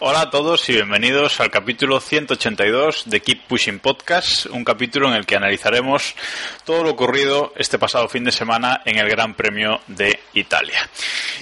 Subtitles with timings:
[0.00, 5.14] Hola a todos y bienvenidos al capítulo 182 de Keep Pushing Podcast, un capítulo en
[5.14, 6.16] el que analizaremos
[6.64, 10.88] todo lo ocurrido este pasado fin de semana en el Gran Premio de Italia.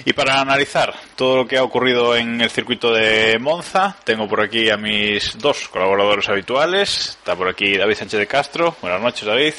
[0.05, 4.41] Y para analizar todo lo que ha ocurrido en el circuito de Monza, tengo por
[4.41, 7.17] aquí a mis dos colaboradores habituales.
[7.17, 8.75] Está por aquí David Sánchez de Castro.
[8.81, 9.53] Buenas noches, David.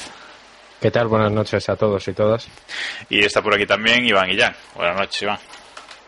[0.83, 1.07] ¿Qué tal?
[1.07, 2.45] Buenas noches a todos y todas.
[3.09, 4.53] Y está por aquí también Iván Guillán.
[4.75, 5.39] Buenas noches, Iván.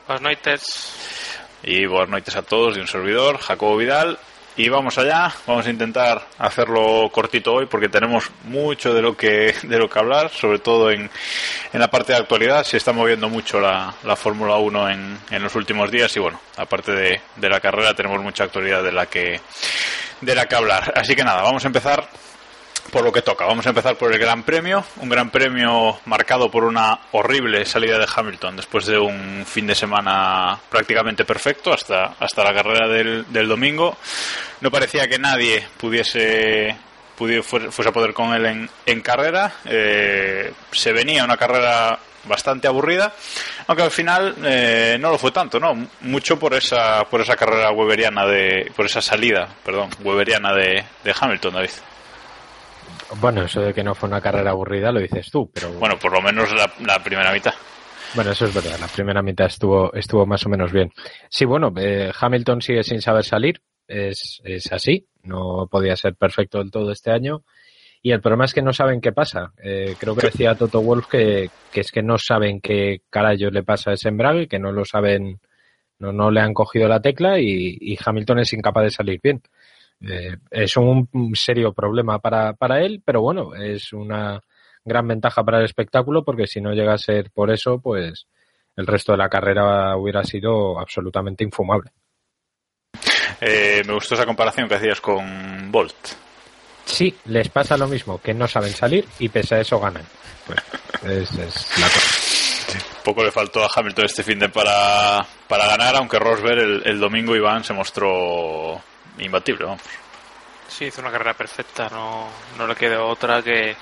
[0.05, 1.39] Buenas noches.
[1.63, 4.19] Y buenas noches a todos de un servidor, Jacobo Vidal.
[4.57, 9.55] Y vamos allá, vamos a intentar hacerlo cortito hoy porque tenemos mucho de lo que,
[9.63, 11.09] de lo que hablar, sobre todo en,
[11.71, 12.65] en la parte de actualidad.
[12.65, 16.41] Se está moviendo mucho la, la Fórmula 1 en, en los últimos días y bueno,
[16.57, 19.39] aparte de, de la carrera tenemos mucha actualidad de la que,
[20.19, 20.91] de la que hablar.
[20.97, 22.09] Así que nada, vamos a empezar
[22.91, 23.45] por lo que toca.
[23.45, 27.97] Vamos a empezar por el Gran Premio, un Gran Premio marcado por una horrible salida
[27.97, 33.47] de Hamilton después de un fin de semana prácticamente perfecto hasta, hasta la carrera del,
[33.47, 33.97] domingo.
[34.61, 36.75] No parecía que nadie pudiese
[37.15, 39.53] pudiese, fuese a poder con él en, en carrera.
[39.65, 43.13] Eh, se venía una carrera bastante aburrida,
[43.67, 45.75] aunque al final eh, no lo fue tanto, ¿no?
[46.01, 51.15] Mucho por esa por esa carrera weberiana de por esa salida, perdón, weberiana de, de
[51.19, 51.71] Hamilton, David.
[53.19, 55.71] Bueno, eso de que no fue una carrera aburrida lo dices tú, pero...
[55.73, 57.53] Bueno, por lo menos la, la primera mitad.
[58.15, 60.91] Bueno, eso es verdad, la primera mitad estuvo, estuvo más o menos bien.
[61.29, 66.59] Sí, bueno, eh, Hamilton sigue sin saber salir, es, es así, no podía ser perfecto
[66.59, 67.43] del todo este año.
[68.01, 69.51] Y el problema es que no saben qué pasa.
[69.63, 73.63] Eh, creo que decía Toto Wolf que, que es que no saben qué carajo le
[73.63, 75.39] pasa a ese embrague, que no lo saben,
[75.97, 79.41] no, no le han cogido la tecla y, y Hamilton es incapaz de salir bien.
[80.01, 84.41] Eh, es un serio problema para, para él, pero bueno, es una
[84.83, 88.27] gran ventaja para el espectáculo porque si no llega a ser por eso, pues
[88.75, 91.91] el resto de la carrera hubiera sido absolutamente infumable.
[93.41, 95.95] Eh, me gustó esa comparación que hacías con Bolt.
[96.85, 100.03] Sí, les pasa lo mismo, que no saben salir y pese a eso ganan.
[100.45, 100.61] Pues,
[101.03, 102.25] es, es la cosa.
[103.03, 106.99] Poco le faltó a Hamilton este fin de para, para ganar, aunque Rosberg el, el
[106.99, 108.81] domingo Iván se mostró
[109.19, 109.81] imbatible, vamos.
[110.67, 112.27] Sí, hizo una carrera perfecta, no,
[112.57, 113.75] no le quedó otra que,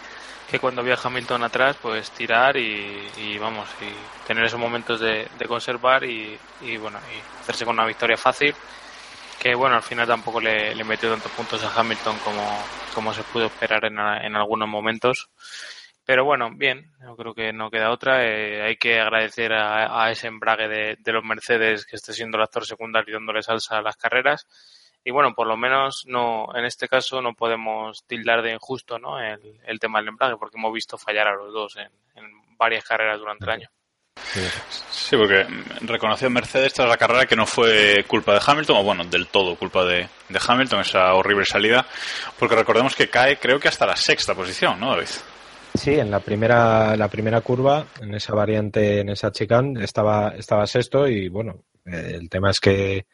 [0.49, 5.27] que cuando había Hamilton atrás, pues tirar y, y vamos, y tener esos momentos de,
[5.37, 8.53] de conservar y, y, bueno, y hacerse con una victoria fácil,
[9.39, 12.63] que bueno, al final tampoco le, le metió tantos puntos a Hamilton como,
[12.93, 15.29] como se pudo esperar en, en algunos momentos.
[16.05, 18.25] Pero bueno, bien, yo creo que no queda otra.
[18.25, 22.37] Eh, hay que agradecer a, a ese embrague de, de los Mercedes que esté siendo
[22.37, 24.45] el actor secundario dándole salsa a las carreras
[25.03, 29.19] y bueno, por lo menos no, en este caso no podemos tildar de injusto ¿no?
[29.19, 32.85] el, el tema del embrague, porque hemos visto fallar a los dos en, en varias
[32.85, 33.69] carreras durante el año.
[34.91, 35.45] Sí, porque
[35.81, 39.55] reconoció Mercedes tras la carrera que no fue culpa de Hamilton, o bueno, del todo
[39.55, 41.85] culpa de, de Hamilton, esa horrible salida,
[42.39, 45.07] porque recordemos que cae creo que hasta la sexta posición, ¿no, David?
[45.75, 50.67] Sí, en la primera, la primera curva, en esa variante, en esa chicane, estaba, estaba
[50.67, 53.07] sexto y bueno, el tema es que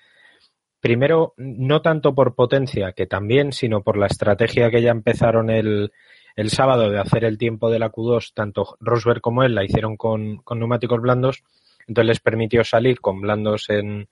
[0.79, 5.91] primero, no tanto por potencia, que también, sino por la estrategia que ya empezaron el,
[6.35, 9.97] el sábado de hacer el tiempo de la Q2, tanto Rosberg como él la hicieron
[9.97, 11.43] con, neumáticos blandos,
[11.87, 14.07] entonces les permitió salir con blandos en,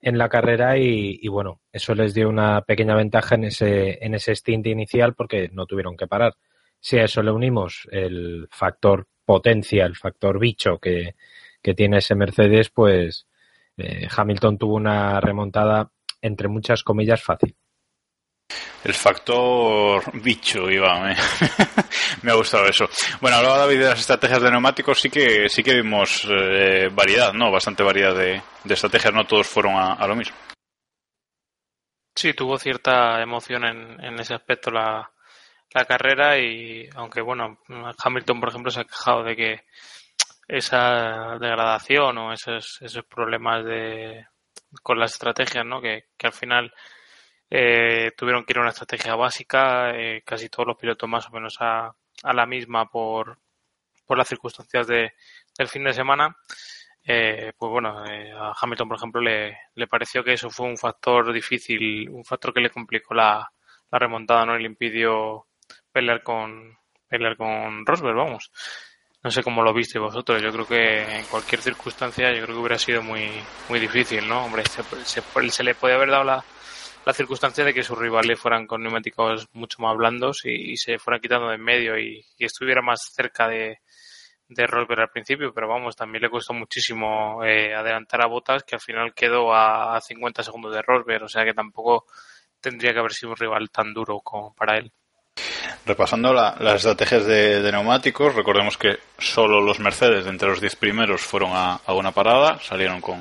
[0.00, 4.14] en la carrera y, y, bueno, eso les dio una pequeña ventaja en ese, en
[4.14, 6.34] ese stint inicial porque no tuvieron que parar.
[6.80, 11.14] Si a eso le unimos el factor potencia, el factor bicho que,
[11.62, 13.26] que tiene ese Mercedes, pues
[13.76, 15.90] eh, Hamilton tuvo una remontada
[16.20, 17.54] entre muchas comillas fácil.
[18.84, 21.16] El factor bicho, Iván.
[22.22, 22.86] Me ha gustado eso.
[23.20, 25.00] Bueno, hablaba David de las estrategias de neumáticos.
[25.00, 27.50] Sí que sí que vimos eh, variedad, ¿no?
[27.50, 29.14] Bastante variedad de, estrategias.
[29.14, 30.36] No todos fueron a, lo mismo.
[32.14, 35.10] Sí, tuvo cierta emoción en, en ese aspecto la,
[35.74, 37.58] la carrera y aunque bueno,
[38.02, 39.60] Hamilton por ejemplo se ha quejado de que
[40.48, 44.26] esa degradación o esos, esos problemas de
[44.82, 45.80] con las estrategias, ¿no?
[45.80, 46.72] Que, que al final
[47.50, 51.30] eh, tuvieron que ir a una estrategia básica, eh, casi todos los pilotos más o
[51.32, 53.38] menos a, a la misma por,
[54.04, 55.12] por las circunstancias de,
[55.56, 56.36] del fin de semana.
[57.06, 61.32] Eh, pues bueno, a Hamilton, por ejemplo, le, le pareció que eso fue un factor
[61.32, 63.50] difícil, un factor que le complicó la,
[63.90, 64.56] la remontada, ¿no?
[64.56, 65.46] Y le impidió
[65.92, 66.76] pelear con,
[67.06, 68.50] pelear con Rosberg, vamos.
[69.24, 70.42] No sé cómo lo viste vosotros.
[70.42, 73.30] Yo creo que en cualquier circunstancia, yo creo que hubiera sido muy,
[73.70, 74.44] muy difícil, ¿no?
[74.44, 76.44] Hombre, se, le puede haber dado la,
[77.06, 81.22] la circunstancia de que sus rivales fueran con neumáticos mucho más blandos y, se fueran
[81.22, 83.78] quitando de en medio y, estuviera más cerca de,
[84.48, 88.74] de Rosberg al principio, pero vamos, también le costó muchísimo eh, adelantar a Botas, que
[88.74, 92.04] al final quedó a, a 50 segundos de Rosberg, o sea que tampoco
[92.60, 94.92] tendría que haber sido un rival tan duro como para él.
[95.86, 101.20] Repasando las estrategias de, neumáticos, recordemos que solo los Mercedes, de entre los 10 primeros,
[101.20, 103.18] fueron a, una parada, salieron con,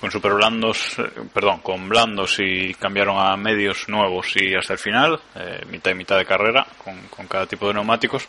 [0.00, 4.80] con super blandos, eh, perdón, con blandos y cambiaron a medios nuevos y hasta el
[4.80, 8.26] final, eh, mitad y mitad de carrera, con, con, cada tipo de neumáticos,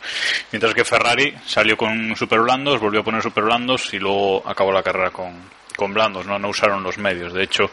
[0.52, 4.70] mientras que Ferrari salió con super blandos, volvió a poner super blandos y luego acabó
[4.70, 5.34] la carrera con,
[5.78, 6.38] con blandos, ¿no?
[6.38, 7.32] no usaron los medios.
[7.32, 7.70] De hecho,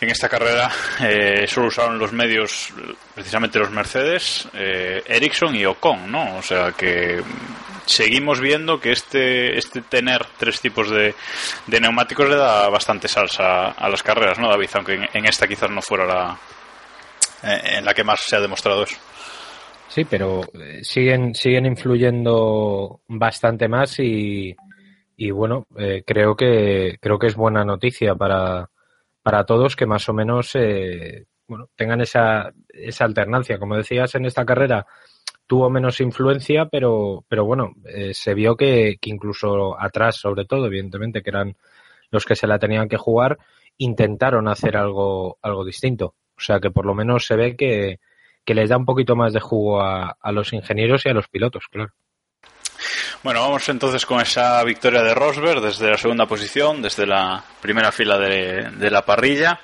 [0.00, 2.72] en esta carrera eh, solo usaron los medios
[3.14, 6.36] precisamente los Mercedes, eh, Ericsson y Ocon, ¿no?
[6.36, 7.22] O sea que
[7.86, 11.14] seguimos viendo que este, este tener tres tipos de,
[11.66, 14.70] de neumáticos le da bastante salsa a las carreras, ¿no, David?
[14.74, 16.38] Aunque en, esta quizás no fuera la
[17.44, 18.96] eh, en la que más se ha demostrado eso.
[19.88, 24.54] Sí, pero eh, siguen, siguen influyendo bastante más y,
[25.22, 28.70] y bueno, eh, creo que creo que es buena noticia para,
[29.22, 33.58] para todos que más o menos eh, bueno, tengan esa, esa alternancia.
[33.58, 34.86] Como decías, en esta carrera
[35.46, 40.66] tuvo menos influencia, pero, pero bueno, eh, se vio que, que, incluso atrás, sobre todo,
[40.66, 41.54] evidentemente, que eran
[42.10, 43.38] los que se la tenían que jugar,
[43.76, 46.14] intentaron hacer algo, algo distinto.
[46.34, 48.00] O sea que por lo menos se ve que,
[48.46, 51.28] que les da un poquito más de jugo a, a los ingenieros y a los
[51.28, 51.92] pilotos, claro.
[53.22, 57.92] Bueno, vamos entonces con esa victoria de Rosberg desde la segunda posición, desde la primera
[57.92, 59.60] fila de, de la parrilla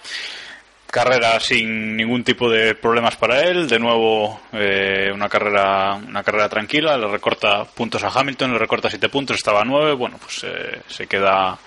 [0.97, 3.69] carrera sin ningún tipo de problemas para él.
[3.69, 6.97] De nuevo eh, una carrera una carrera tranquila.
[6.97, 9.93] Le recorta puntos a Hamilton le recorta siete puntos estaba a nueve.
[9.93, 11.59] Bueno pues eh, se queda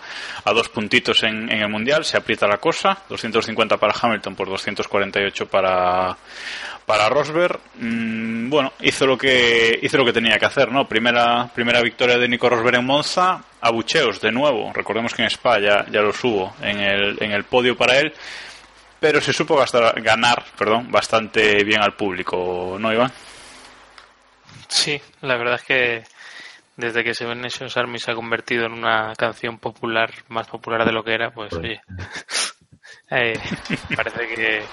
[0.43, 3.03] a dos puntitos en, en, el mundial se aprieta la cosa.
[3.07, 6.17] 250 para Hamilton por 248 para
[6.87, 10.87] para Rosberg, mm, bueno, hizo lo que hizo lo que tenía que hacer, ¿no?
[10.87, 14.71] Primera primera victoria de Nico Rosberg en Monza, abucheos de nuevo.
[14.73, 18.11] Recordemos que en Spa ya, ya lo subo en el, en el podio para él,
[18.99, 23.11] pero se supo gastar, ganar, perdón, bastante bien al público, ¿no, Iván?
[24.67, 26.03] Sí, la verdad es que
[26.77, 30.91] desde que Seven Nations Army se ha convertido en una canción popular, más popular de
[30.91, 31.61] lo que era, pues, pues.
[31.61, 31.81] oye,
[33.11, 33.39] eh,
[33.95, 34.63] parece que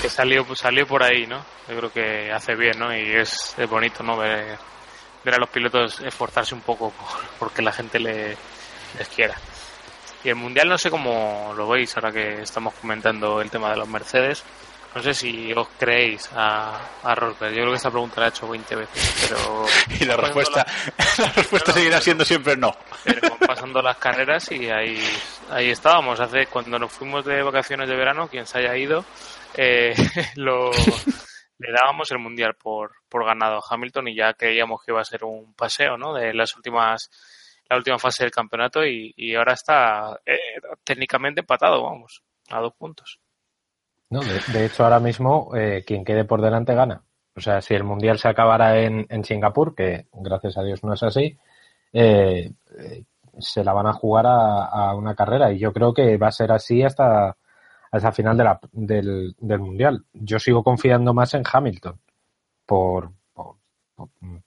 [0.00, 1.44] que salió salió por ahí, ¿no?
[1.68, 2.94] Yo creo que hace bien, ¿no?
[2.96, 4.16] Y es, bonito, ¿no?
[4.16, 4.58] Ver,
[5.24, 8.36] ver, a los pilotos esforzarse un poco por, porque la gente le,
[8.98, 9.36] les quiera.
[10.24, 13.76] Y el mundial no sé cómo lo veis ahora que estamos comentando el tema de
[13.76, 14.44] los Mercedes.
[14.94, 17.52] No sé si os creéis a, a Rosberg.
[17.54, 19.64] Yo creo que esta pregunta la he hecho 20 veces, pero...
[20.00, 20.66] y la respuesta,
[21.18, 22.76] la, respuesta seguirá siendo siempre no.
[23.02, 25.02] Pero pasando las carreras y ahí,
[25.50, 26.20] ahí estábamos.
[26.20, 29.04] Hace cuando nos fuimos de vacaciones de verano, quien se haya ido,
[29.54, 29.94] eh,
[30.36, 35.00] lo, le dábamos el mundial por, por ganado a Hamilton y ya creíamos que iba
[35.00, 36.12] a ser un paseo, ¿no?
[36.12, 37.10] De las últimas,
[37.72, 43.18] la última fase del campeonato y, ahora está eh, técnicamente empatado, vamos, a dos puntos.
[44.10, 47.02] No, de, hecho ahora mismo eh, quien quede por delante gana.
[47.34, 51.02] O sea, si el mundial se acabara en, Singapur, que gracias a Dios no es
[51.02, 51.38] así,
[51.94, 52.52] eh,
[53.38, 56.52] se la van a jugar a, una carrera y yo creo que va a ser
[56.52, 57.36] así hasta
[57.90, 60.04] hasta final de la, del Mundial.
[60.12, 61.98] Yo sigo confiando más en Hamilton
[62.66, 63.12] por,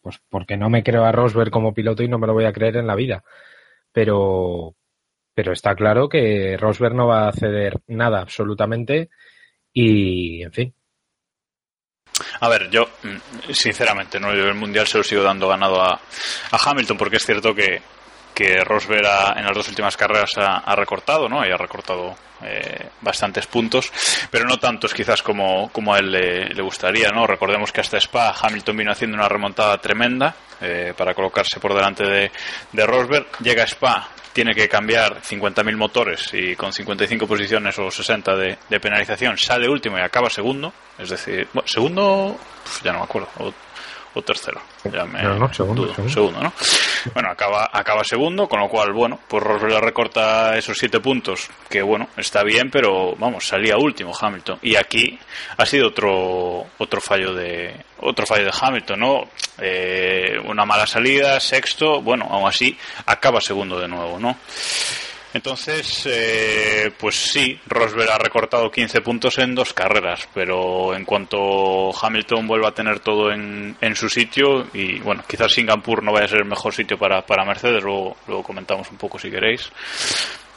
[0.02, 2.54] pues porque no me creo a Rosberg como piloto y no me lo voy a
[2.54, 3.24] creer en la vida.
[3.92, 4.76] Pero,
[5.34, 9.10] pero está claro que Rosberg no va a ceder nada absolutamente
[9.72, 10.76] y, en fin.
[12.40, 12.88] A ver, yo,
[13.52, 14.32] sinceramente, ¿no?
[14.32, 16.00] el Mundial se lo sigo dando ganado a,
[16.52, 17.82] a Hamilton porque es cierto que
[18.36, 21.44] que Rosberg ha- en las dos últimas carreras ha, recortado, ¿no?
[21.48, 23.92] Y ha recortado eh, bastantes puntos,
[24.30, 27.26] pero no tantos quizás como, como a él le, le gustaría, ¿no?
[27.26, 32.06] Recordemos que hasta Spa Hamilton vino haciendo una remontada tremenda eh, para colocarse por delante
[32.06, 32.32] de,
[32.74, 33.26] de Rosberg.
[33.40, 38.80] Llega Spa, tiene que cambiar 50.000 motores y con 55 posiciones o 60 de, de
[38.82, 40.74] penalización sale último y acaba segundo.
[41.00, 43.54] Es decir, bueno, segundo, uf, ya no me acuerdo, o,
[44.16, 44.62] o tercero.
[44.86, 45.94] Ya me No, no, segundo, dudo.
[45.94, 46.14] segundo.
[46.14, 46.54] Segundo, ¿no?
[47.14, 51.82] Bueno, acaba, acaba segundo, con lo cual, bueno, pues Rosberg recorta esos siete puntos, que
[51.82, 54.60] bueno, está bien, pero vamos, salía último Hamilton.
[54.64, 55.20] Y aquí
[55.58, 59.30] ha sido otro, otro fallo de, otro fallo de Hamilton, ¿no?
[59.60, 64.38] Eh, una mala salida, sexto, bueno, aún así, acaba segundo de nuevo, ¿no?
[65.36, 71.92] Entonces, eh, pues sí, Rosberg ha recortado 15 puntos en dos carreras, pero en cuanto
[71.94, 76.24] Hamilton vuelva a tener todo en, en su sitio, y bueno, quizás Singapur no vaya
[76.24, 79.70] a ser el mejor sitio para, para Mercedes, luego, luego comentamos un poco si queréis,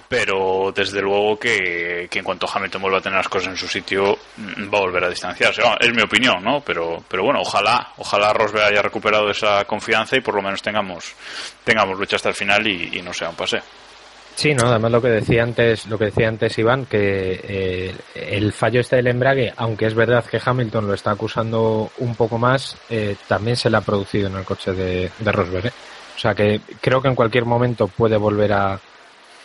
[0.09, 3.67] pero desde luego que, que en cuanto Hamilton vuelva a tener las cosas en su
[3.67, 5.61] sitio, mm, va a volver a distanciarse.
[5.81, 6.61] Es mi opinión, ¿no?
[6.61, 11.17] Pero, pero bueno, ojalá, ojalá Rosberg haya recuperado esa confianza y por lo menos tengamos,
[11.65, 13.65] tengamos lucha hasta el final y, y no sea un paseo.
[14.39, 18.53] Sí, no, además lo que decía antes, lo que decía antes Iván, que eh, el
[18.53, 22.77] fallo este del embrague, aunque es verdad que Hamilton lo está acusando un poco más,
[22.89, 25.67] eh, también se le ha producido en el coche de, de Rosberg.
[25.67, 25.73] ¿eh?
[26.15, 28.79] O sea que creo que en cualquier momento puede volver a,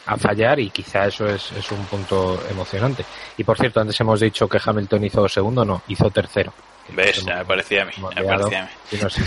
[0.06, 3.04] a fallar y quizá eso es, es un punto emocionante.
[3.36, 6.54] Y por cierto, antes hemos dicho que Hamilton hizo segundo, no, hizo tercero.
[6.90, 7.26] ¿Ves?
[7.26, 7.94] Ya me parecía a mí.
[7.98, 8.70] Ya me parecía a mí.
[8.92, 9.24] y no sé,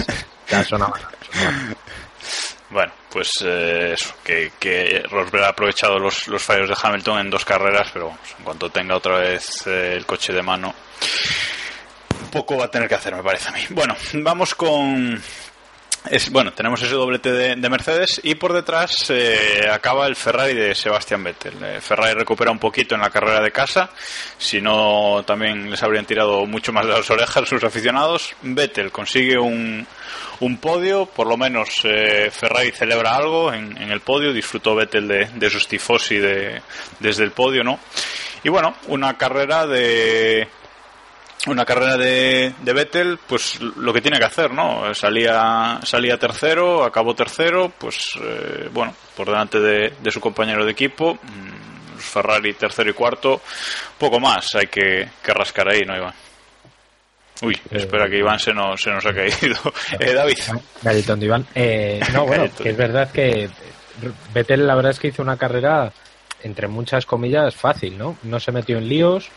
[0.49, 0.97] ya sonaba,
[1.33, 1.75] sonaba.
[2.71, 7.31] Bueno, pues eh, eso, que, que Rosberg ha aprovechado los, los fallos de Hamilton en
[7.31, 10.75] dos carreras, pero vamos, en cuanto tenga otra vez eh, el coche de mano,
[12.33, 13.61] poco va a tener que hacer, me parece a mí.
[13.71, 15.23] Bueno, vamos con.
[16.11, 20.55] Es, bueno, tenemos ese doblete de, de Mercedes y por detrás eh, acaba el Ferrari
[20.55, 21.55] de Sebastián Vettel.
[21.63, 23.91] Eh, Ferrari recupera un poquito en la carrera de casa,
[24.39, 28.35] si no también les habrían tirado mucho más de las orejas sus aficionados.
[28.43, 29.85] Vettel consigue un,
[30.41, 35.29] un podio, por lo menos eh, Ferrari celebra algo en, el podio, disfrutó Vettel de,
[35.35, 36.63] de sus tifosi de,
[37.01, 37.81] desde el podio, ¿no?
[38.45, 40.47] Y bueno, una carrera de
[41.47, 44.93] una carrera de, de Vettel, pues lo que tiene que hacer, ¿no?
[44.95, 50.73] Salía, salía tercero, acabó tercero, pues eh, bueno, por delante de, de su compañero de
[50.73, 53.41] equipo, mm, Ferrari tercero y cuarto,
[53.99, 56.15] poco más hay que, que rascar ahí, ¿no, Iván?
[57.43, 59.57] Uy, espera que Iván se nos, se nos ha caído.
[60.01, 60.39] Eh, David.
[60.83, 61.47] Galletón de Iván.
[61.55, 63.49] Eh, no, bueno, que es verdad que
[64.33, 65.93] Vettel la verdad es que hizo una carrera
[66.43, 68.17] entre muchas comillas fácil, ¿no?
[68.23, 69.29] No se metió en líos.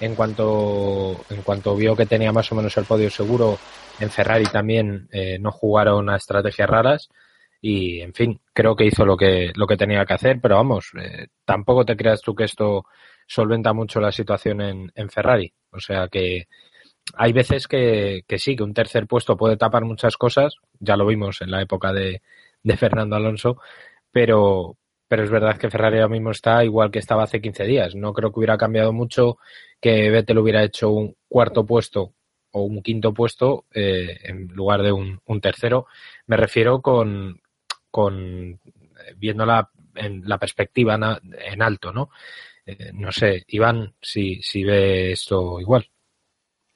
[0.00, 3.58] En cuanto, en cuanto vio que tenía más o menos el podio seguro,
[3.98, 7.08] en Ferrari también eh, no jugaron a estrategias raras.
[7.60, 10.92] Y, en fin, creo que hizo lo que, lo que tenía que hacer, pero vamos,
[11.00, 12.84] eh, tampoco te creas tú que esto
[13.26, 15.52] solventa mucho la situación en, en Ferrari.
[15.72, 16.46] O sea que,
[17.14, 21.06] hay veces que, que sí, que un tercer puesto puede tapar muchas cosas, ya lo
[21.06, 22.22] vimos en la época de,
[22.62, 23.60] de Fernando Alonso,
[24.10, 24.76] pero,
[25.08, 27.94] pero es verdad que Ferrari ahora mismo está igual que estaba hace 15 días.
[27.94, 29.38] No creo que hubiera cambiado mucho
[29.80, 32.12] que Vettel hubiera hecho un cuarto puesto
[32.52, 35.86] o un quinto puesto eh, en lugar de un, un tercero.
[36.26, 37.40] Me refiero con,
[37.90, 42.10] con eh, viéndola en la perspectiva en alto, ¿no?
[42.66, 45.88] Eh, no sé, Iván, si, si ve esto igual.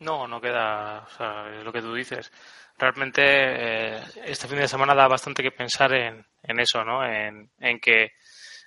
[0.01, 2.33] No, no queda, o sea, es lo que tú dices.
[2.79, 7.05] Realmente este fin de semana da bastante que pensar en, en eso, ¿no?
[7.05, 8.13] En, en que,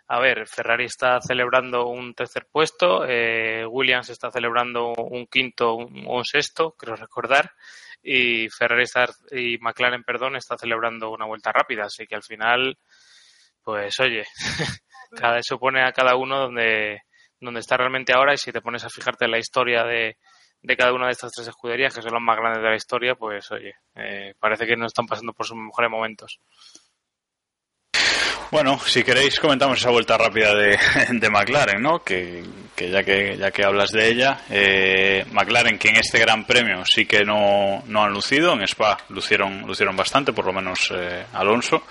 [0.08, 5.86] a ver, Ferrari está celebrando un tercer puesto, eh, Williams está celebrando un quinto o
[5.86, 7.52] un, sexto, creo recordar,
[8.04, 12.78] y Ferrari está, y McLaren, perdón, está celebrando una vuelta rápida, así que al final,
[13.64, 14.26] pues oye,
[15.20, 17.02] cada eso pone a cada uno donde,
[17.40, 20.18] donde está realmente ahora y si te pones a fijarte en la historia de,
[20.62, 23.16] de cada una de estas tres escuderías, que son las más grandes de la historia,
[23.16, 26.40] pues oye, eh, parece que no están pasando por sus mejores momentos.
[28.52, 30.78] Bueno, si queréis comentamos esa vuelta rápida de,
[31.10, 32.04] de McLaren, ¿no?
[32.04, 32.44] Que,
[32.76, 36.84] que ya que ya que hablas de ella, eh, McLaren que en este Gran Premio
[36.86, 41.26] sí que no, no han lucido, en Spa lucieron lucieron bastante, por lo menos eh,
[41.34, 41.84] Alonso.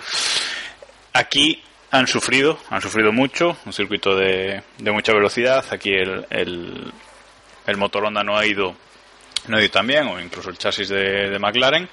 [1.13, 5.63] Aquí han sufrido, han sufrido mucho, un circuito de, de mucha velocidad.
[5.71, 6.91] Aquí el, el,
[7.67, 8.75] el motor Honda no ha ido
[9.47, 11.87] no ha ido tan bien, o incluso el chasis de, de McLaren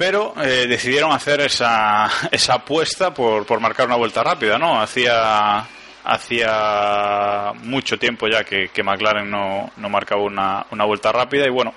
[0.00, 4.80] pero eh, decidieron hacer esa, esa apuesta por, por marcar una vuelta rápida, ¿no?
[4.80, 5.62] Hacía,
[6.04, 11.50] hacía mucho tiempo ya que, que McLaren no, no marcaba una, una vuelta rápida y
[11.50, 11.74] bueno,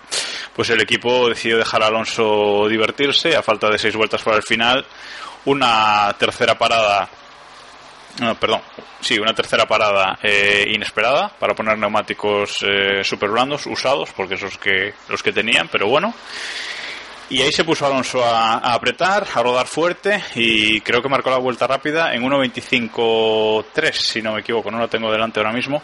[0.56, 4.44] pues el equipo decidió dejar a Alonso divertirse a falta de seis vueltas para el
[4.44, 4.86] final.
[5.44, 7.10] Una tercera parada
[8.22, 8.62] no, perdón,
[9.02, 14.58] sí, una tercera parada eh, inesperada para poner neumáticos eh, super blandos usados, porque esos
[14.58, 16.14] que los que tenían, pero bueno.
[17.30, 21.38] Y ahí se puso Alonso a, apretar, a rodar fuerte y creo que marcó la
[21.38, 25.82] vuelta rápida en 1.25.3, si no me equivoco, no lo tengo delante ahora mismo,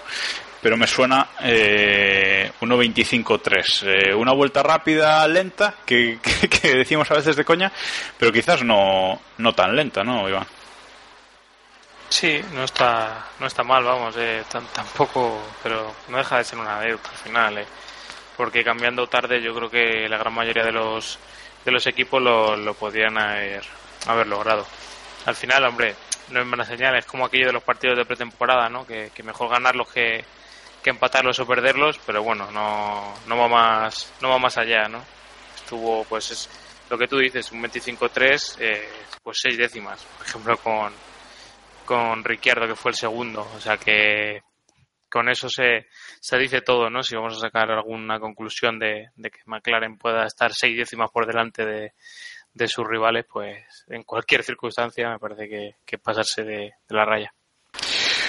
[0.61, 3.83] pero me suena eh, 1.25.3.
[3.83, 7.71] Eh, una vuelta rápida, lenta, que, que, que, decimos a veces de coña,
[8.17, 10.45] pero quizás no, no tan lenta, ¿no, Iván?
[12.09, 14.43] Sí, no está, no está mal, vamos, eh,
[14.73, 17.65] tampoco, pero no deja de ser una deuda al final, eh,
[18.39, 21.19] porque cambiando tarde yo creo que la gran mayoría de los,
[21.65, 23.65] de los equipos lo, lo podrían haber,
[24.07, 24.65] haber logrado.
[25.25, 25.93] Al final, hombre,
[26.29, 28.87] no es buena señal, es como aquello de los partidos de pretemporada, ¿no?
[28.87, 30.23] Que, que mejor ganarlos que,
[30.81, 35.03] que empatarlos o perderlos, pero bueno, no, no va más, no va más allá, ¿no?
[35.57, 36.49] Estuvo, pues, es
[36.89, 38.89] lo que tú dices, un 25-3, eh,
[39.21, 40.93] pues seis décimas, por ejemplo, con,
[41.83, 44.39] con Ricciardo, que fue el segundo, o sea que
[45.09, 45.87] con eso se,
[46.19, 47.03] se dice todo, ¿no?
[47.03, 51.65] Si vamos a sacar alguna conclusión de, que McLaren pueda estar seis décimas por delante
[51.65, 51.93] de,
[52.53, 57.05] de sus rivales, pues en cualquier circunstancia me parece que, que pasarse de, de la
[57.05, 57.33] raya.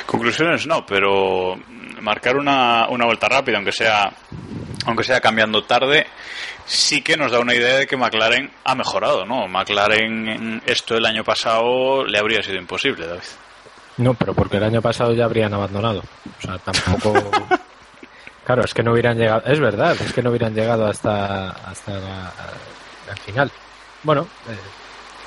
[0.07, 1.57] Conclusiones no, pero
[2.01, 4.13] marcar una, una vuelta rápida, aunque sea
[4.87, 6.07] aunque sea cambiando tarde,
[6.65, 9.47] sí que nos da una idea de que McLaren ha mejorado, ¿no?
[9.47, 13.23] McLaren esto el año pasado le habría sido imposible, David.
[13.97, 16.03] No, pero porque el año pasado ya habrían abandonado.
[16.39, 17.13] O sea, tampoco.
[18.45, 19.43] claro, es que no hubieran llegado.
[19.47, 22.33] Es verdad, es que no hubieran llegado hasta hasta la,
[23.11, 23.51] el final.
[24.03, 24.57] Bueno, eh,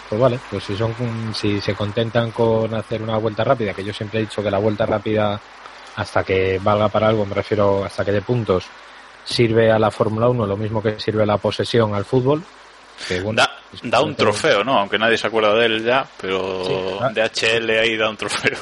[0.10, 0.94] pues vale, pues si son
[1.34, 4.60] si se contentan con hacer una vuelta rápida, que yo siempre he dicho que la
[4.60, 5.40] vuelta rápida
[5.96, 8.66] hasta que valga para algo, me refiero hasta que de puntos
[9.24, 12.44] sirve a la Fórmula 1 lo mismo que sirve la posesión al fútbol.
[13.08, 13.52] Que, bueno, da,
[13.84, 14.80] da, un trofeo, ¿no?
[14.80, 16.74] Aunque nadie se acuerda de él ya, pero sí,
[17.14, 18.58] DHL ahí da un trofeo.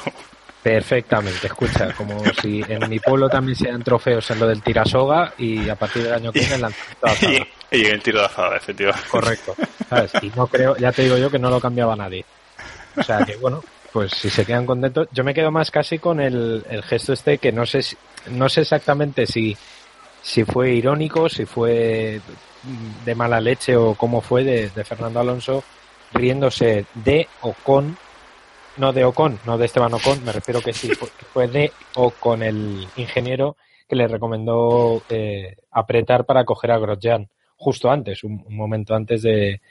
[0.63, 5.33] Perfectamente, escucha, como si en mi pueblo también se dan trofeos en lo del tirasoga
[5.39, 6.71] y a partir del año que viene la
[7.19, 9.09] y, y en el tiro de azada, efectivamente.
[9.09, 9.55] Correcto,
[9.89, 10.11] ¿sabes?
[10.21, 12.23] Y no creo, ya te digo yo que no lo cambiaba nadie.
[12.95, 16.19] O sea que bueno, pues si se quedan contentos, yo me quedo más casi con
[16.19, 17.81] el, el gesto este que no sé,
[18.29, 19.57] no sé exactamente si
[20.21, 22.21] si fue irónico, si fue
[23.05, 25.63] de mala leche o cómo fue de, de Fernando Alonso
[26.13, 27.97] riéndose de o con,
[28.77, 30.89] no de Ocon, no de Esteban Ocon, me refiero que sí,
[31.33, 33.55] fue de o con el ingeniero
[33.87, 39.21] que le recomendó eh, apretar para coger a Grosjean justo antes, un, un momento antes
[39.21, 39.61] de,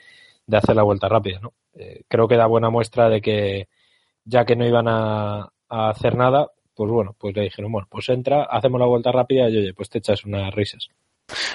[0.45, 1.39] de, hacer la vuelta rápida.
[1.39, 1.53] ¿no?
[1.73, 3.67] Eh, creo que da buena muestra de que
[4.23, 8.09] ya que no iban a, a hacer nada, pues bueno, pues le dijeron, bueno, pues
[8.09, 10.89] entra, hacemos la vuelta rápida y oye, pues te echas unas risas.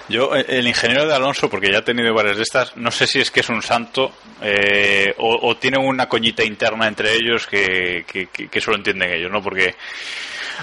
[0.09, 3.19] Yo, el ingeniero de Alonso, porque ya he tenido varias de estas, no sé si
[3.19, 8.05] es que es un santo eh, o, o, tiene una coñita interna entre ellos que,
[8.07, 9.43] que, que, solo entienden ellos, ¿no?
[9.43, 9.75] Porque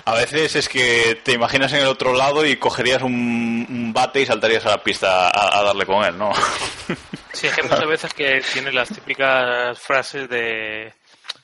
[0.05, 4.21] a veces es que te imaginas en el otro lado y cogerías un, un bate
[4.21, 6.31] y saltarías a la pista a, a, darle con él, ¿no?
[7.33, 10.93] Sí, es que muchas veces que tiene las típicas frases de,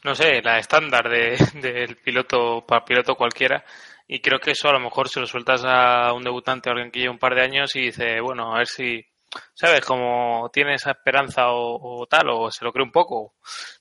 [0.04, 3.64] no sé, la estándar de, del piloto para piloto cualquiera
[4.08, 6.92] y creo que eso a lo mejor se lo sueltas a un debutante o alguien
[6.92, 9.06] que lleva un par de años y dice, bueno, a ver si,
[9.54, 9.82] ¿sabes?
[9.86, 13.36] Como tiene esa esperanza o, o, tal, o se lo cree un poco.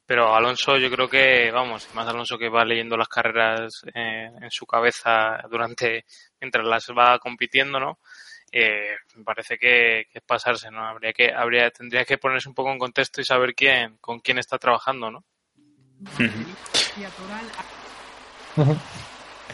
[0.05, 4.67] Pero Alonso yo creo que, vamos, más Alonso que va leyendo las carreras en su
[4.67, 6.05] cabeza durante,
[6.41, 7.99] mientras las va compitiendo, ¿no?
[8.53, 10.87] Eh, me parece que, que, es pasarse, ¿no?
[10.87, 14.39] Habría que, habría, tendría que ponerse un poco en contexto y saber quién, con quién
[14.39, 15.25] está trabajando, ¿no?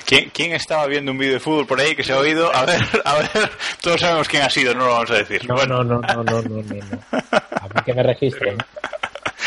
[0.07, 2.54] ¿Quién, ¿Quién, estaba viendo un vídeo de fútbol por ahí que se ha oído?
[2.54, 5.46] A ver, a ver, todos sabemos quién ha sido, no lo vamos a decir.
[5.48, 5.83] No, bueno.
[5.83, 6.98] no, no, no, no, no, no.
[7.12, 8.59] A mí que me registren.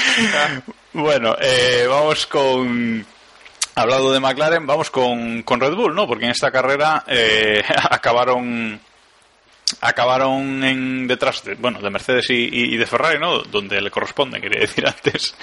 [0.94, 3.06] bueno, eh, vamos con...
[3.76, 6.08] Hablado de McLaren, vamos con, con Red Bull, ¿no?
[6.08, 8.80] Porque en esta carrera eh, acabaron
[9.82, 13.40] acabaron en detrás de, bueno, de Mercedes y, y, de Ferrari, ¿no?
[13.44, 15.36] Donde le corresponde, quería decir antes,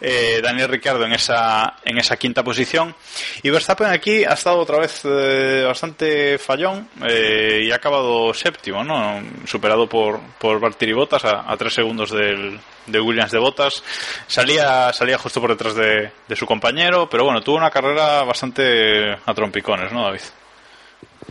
[0.00, 2.94] eh, Daniel Ricciardo en esa, en esa quinta posición.
[3.42, 8.84] Y Verstappen aquí ha estado otra vez eh, bastante fallón eh, y ha acabado séptimo,
[8.84, 9.22] ¿no?
[9.46, 13.82] Superado por, por Valtteri Bottas a, tres segundos del, de Williams de Bottas.
[14.26, 19.12] Salía, salía justo por detrás de, de su compañero, pero bueno, tuvo una carrera bastante
[19.12, 20.20] a trompicones, ¿no, David?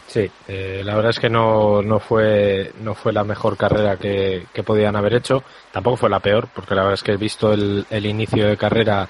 [0.05, 4.45] Sí, eh, la verdad es que no, no, fue, no fue la mejor carrera que,
[4.53, 5.43] que, podían haber hecho.
[5.71, 8.57] Tampoco fue la peor, porque la verdad es que he visto el, el inicio de
[8.57, 9.09] carrera,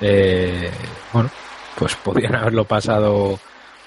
[0.00, 0.70] eh,
[1.12, 1.30] bueno,
[1.76, 3.38] pues podían haberlo pasado,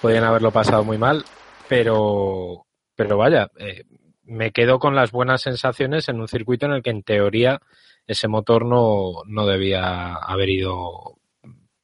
[0.02, 1.26] podían haberlo pasado muy mal,
[1.68, 3.84] pero, pero vaya, eh,
[4.24, 7.60] me quedo con las buenas sensaciones en un circuito en el que en teoría
[8.06, 11.18] ese motor no, no debía haber ido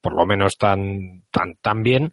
[0.02, 2.12] por lo menos tan, tan, tan bien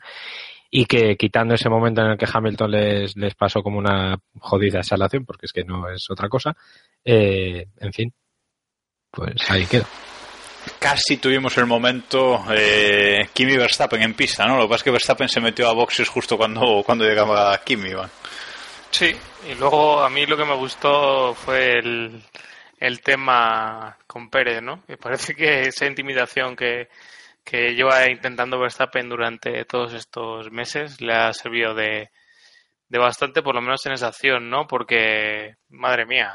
[0.70, 4.82] y que quitando ese momento en el que Hamilton les, les pasó como una jodida
[4.82, 6.54] salación, porque es que no es otra cosa,
[7.04, 8.12] eh, en fin,
[9.10, 9.86] pues ahí queda.
[10.78, 14.56] Casi tuvimos el momento eh, Kimi Verstappen en pista, ¿no?
[14.56, 17.90] Lo que pasa es que Verstappen se metió a boxes justo cuando, cuando llegaba Kimi,
[17.90, 18.10] Iván.
[18.90, 19.14] Sí,
[19.50, 22.22] y luego a mí lo que me gustó fue el,
[22.78, 24.82] el tema con Pérez, ¿no?
[24.86, 26.88] Me parece que esa intimidación que,
[27.48, 32.10] que lleva intentando Verstappen durante todos estos meses le ha servido de,
[32.88, 34.66] de bastante, por lo menos en esa acción, ¿no?
[34.66, 36.30] Porque, madre mía,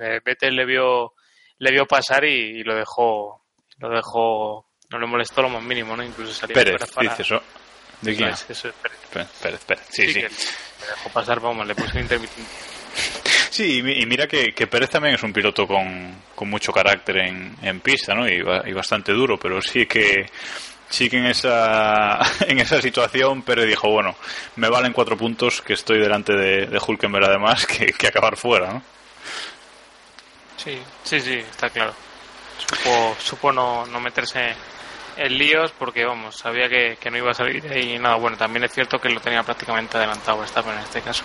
[0.00, 1.14] eh, Vettel le vio,
[1.58, 3.46] le vio pasar y, lo dejó,
[3.78, 6.04] lo dejó, no le molestó lo más mínimo, ¿no?
[6.04, 7.08] Incluso salió Pérez, para...
[7.08, 7.42] dice eso.
[8.02, 8.28] ¿De quién?
[8.28, 8.98] Eso, eso es Pérez.
[9.40, 10.14] Pérez, Pérez, Sí, sí.
[10.14, 12.42] que le dejó pasar, vamos, le puso un intermitente.
[13.52, 16.72] Sí, y mi- y mira que, que Pérez también es un piloto con, con mucho
[16.72, 18.26] carácter en, en pista, ¿no?
[18.26, 20.24] Y, ba- y bastante duro, pero sí que
[20.88, 24.16] sí que en esa en esa situación Pérez dijo, bueno,
[24.56, 28.72] me valen cuatro puntos que estoy delante de, de Hulkenberg además que, que acabar fuera,
[28.72, 28.82] ¿no?
[30.56, 31.92] Sí, sí, sí, está claro.
[32.56, 34.54] Supo, supo no, no meterse
[35.18, 38.14] en líos porque, vamos, sabía que, no iba a salir ahí nada.
[38.14, 41.22] Bueno, también es cierto que lo tenía prácticamente adelantado Verstappen en este caso.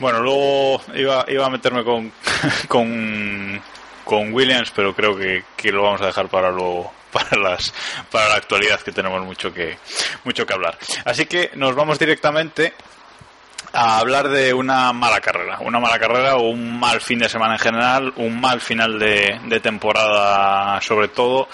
[0.00, 1.84] Bueno, luego iba, iba a meterme
[2.68, 3.62] con,
[4.04, 7.72] con, Williams, pero creo que, que lo vamos a dejar para luego, para las,
[8.10, 9.78] para la actualidad que tenemos mucho que,
[10.24, 10.78] mucho que hablar.
[11.04, 12.74] Así que nos vamos directamente
[13.74, 17.54] a hablar de una mala carrera, una mala carrera o un mal fin de semana
[17.54, 21.48] en general, un mal final de, de temporada sobre todo,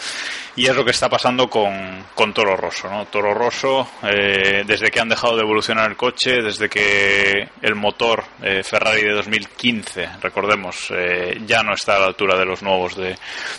[0.57, 3.07] y es lo que está pasando con, con Toro Rosso, ¿no?
[3.07, 8.25] Toro Rosso, eh, desde que han dejado de evolucionar el coche, desde que el motor
[8.43, 12.97] eh, Ferrari de 2015, recordemos, eh, ya no está a la altura de los nuevos
[12.97, 13.17] de,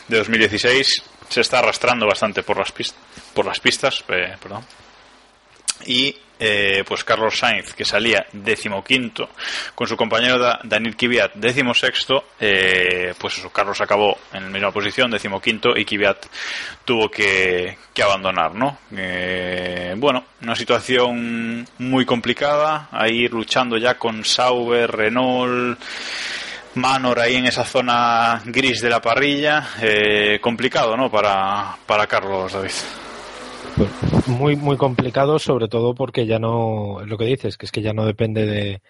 [0.07, 2.71] de 2016, se está arrastrando bastante por las,
[3.33, 4.65] por las pistas, eh, perdón.
[5.85, 9.29] Y eh, pues Carlos Sainz que salía decimoquinto
[9.75, 14.71] con su compañero Da- Daniel Kvyat decimosexto eh, pues eso Carlos acabó en la misma
[14.71, 16.25] posición decimoquinto y Kvyat
[16.83, 24.25] tuvo que, que abandonar no Eh, bueno una situación muy complicada ahí luchando ya con
[24.25, 25.79] Sauber Renault
[26.73, 32.53] Manor ahí en esa zona gris de la parrilla eh, complicado no para, para Carlos
[32.53, 32.71] David
[34.27, 37.93] Muy, muy complicado, sobre todo porque ya no, lo que dices, que es que ya
[37.93, 38.81] no depende de,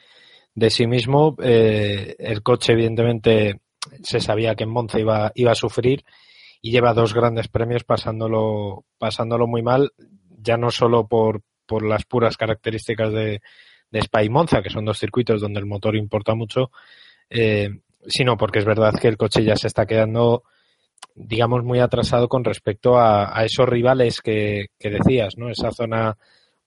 [0.56, 1.36] de sí mismo.
[1.42, 3.62] Eh, el coche, evidentemente,
[4.04, 6.04] se sabía que en Monza iba, iba a sufrir
[6.62, 9.92] y lleva dos grandes premios pasándolo, pasándolo muy mal,
[10.30, 13.42] ya no solo por, por las puras características de,
[13.90, 16.72] de Spa y Monza, que son dos circuitos donde el motor importa mucho,
[17.30, 17.70] eh,
[18.08, 20.44] sino porque es verdad que el coche ya se está quedando
[21.16, 25.50] digamos, muy atrasado con respecto a, esos rivales que, decías, ¿no?
[25.50, 26.18] Esa zona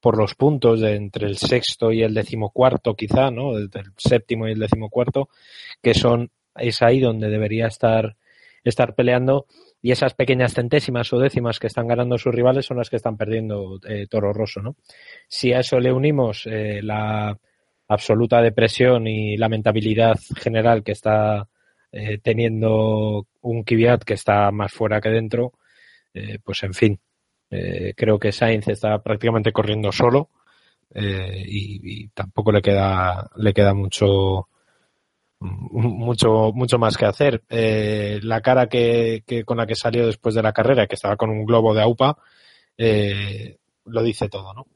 [0.01, 3.57] por los puntos de entre el sexto y el decimocuarto, quizá, ¿no?
[3.57, 5.29] El séptimo y el decimocuarto,
[5.83, 8.16] que son, es ahí donde debería estar,
[8.64, 9.47] estar peleando
[9.81, 13.18] y esas pequeñas centésimas o décimas que están ganando sus rivales son las que están
[13.18, 14.77] perdiendo eh, Toro Rosso, ¿no?
[15.29, 17.38] Si a eso le unimos eh, la
[17.88, 21.49] absoluta depresión y lamentabilidad general que está
[21.96, 25.52] eh, teniendo un Kvyat que está más fuera que dentro,
[26.12, 27.00] eh, pues en fin,
[27.50, 30.30] eh, creo que Sainz está prácticamente corriendo solo
[30.92, 34.48] y, tampoco le queda le queda mucho
[35.40, 37.42] mucho mucho más que hacer.
[37.48, 41.44] La cara que, con la que salió después de la carrera, que estaba con un
[41.44, 42.16] globo de AUPA,
[43.87, 44.66] lo dice todo, ¿no?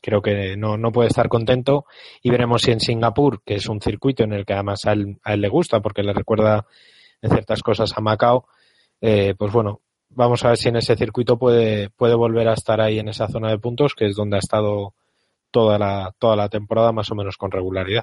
[0.00, 1.86] Creo que no, no puede estar contento
[2.22, 5.18] y veremos si en Singapur, que es un circuito en el que además a él,
[5.24, 6.66] a él le gusta porque le recuerda
[7.22, 8.46] en ciertas cosas a Macao,
[9.00, 9.80] eh, pues bueno,
[10.10, 13.28] vamos a ver si en ese circuito puede, puede volver a estar ahí en esa
[13.28, 14.94] zona de puntos, que es donde ha estado
[15.50, 18.02] toda la, toda la temporada más o menos con regularidad.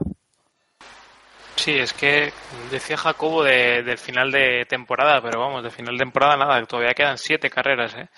[1.55, 2.31] Sí, es que
[2.69, 6.93] decía Jacobo de, del final de temporada, pero vamos, de final de temporada nada, todavía
[6.93, 8.09] quedan siete carreras, ¿eh?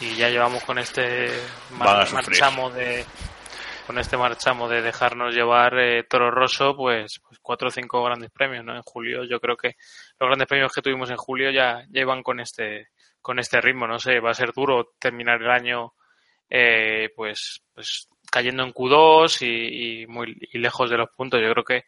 [0.00, 1.28] Y ya llevamos con este
[1.70, 3.04] mar- marchamo de
[3.86, 8.30] con este marchamo de dejarnos llevar eh, Toro Rosso, pues, pues cuatro o cinco grandes
[8.30, 8.74] premios, ¿no?
[8.74, 9.76] En julio, yo creo que
[10.18, 12.88] los grandes premios que tuvimos en julio ya, iban con este
[13.20, 15.94] con este ritmo, no sé, va a ser duro terminar el año
[16.50, 21.40] eh, pues, pues cayendo en Q2 y, y muy y lejos de los puntos.
[21.40, 21.84] Yo creo que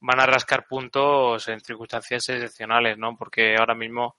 [0.00, 3.16] van a rascar puntos en circunstancias excepcionales, ¿no?
[3.16, 4.16] Porque ahora mismo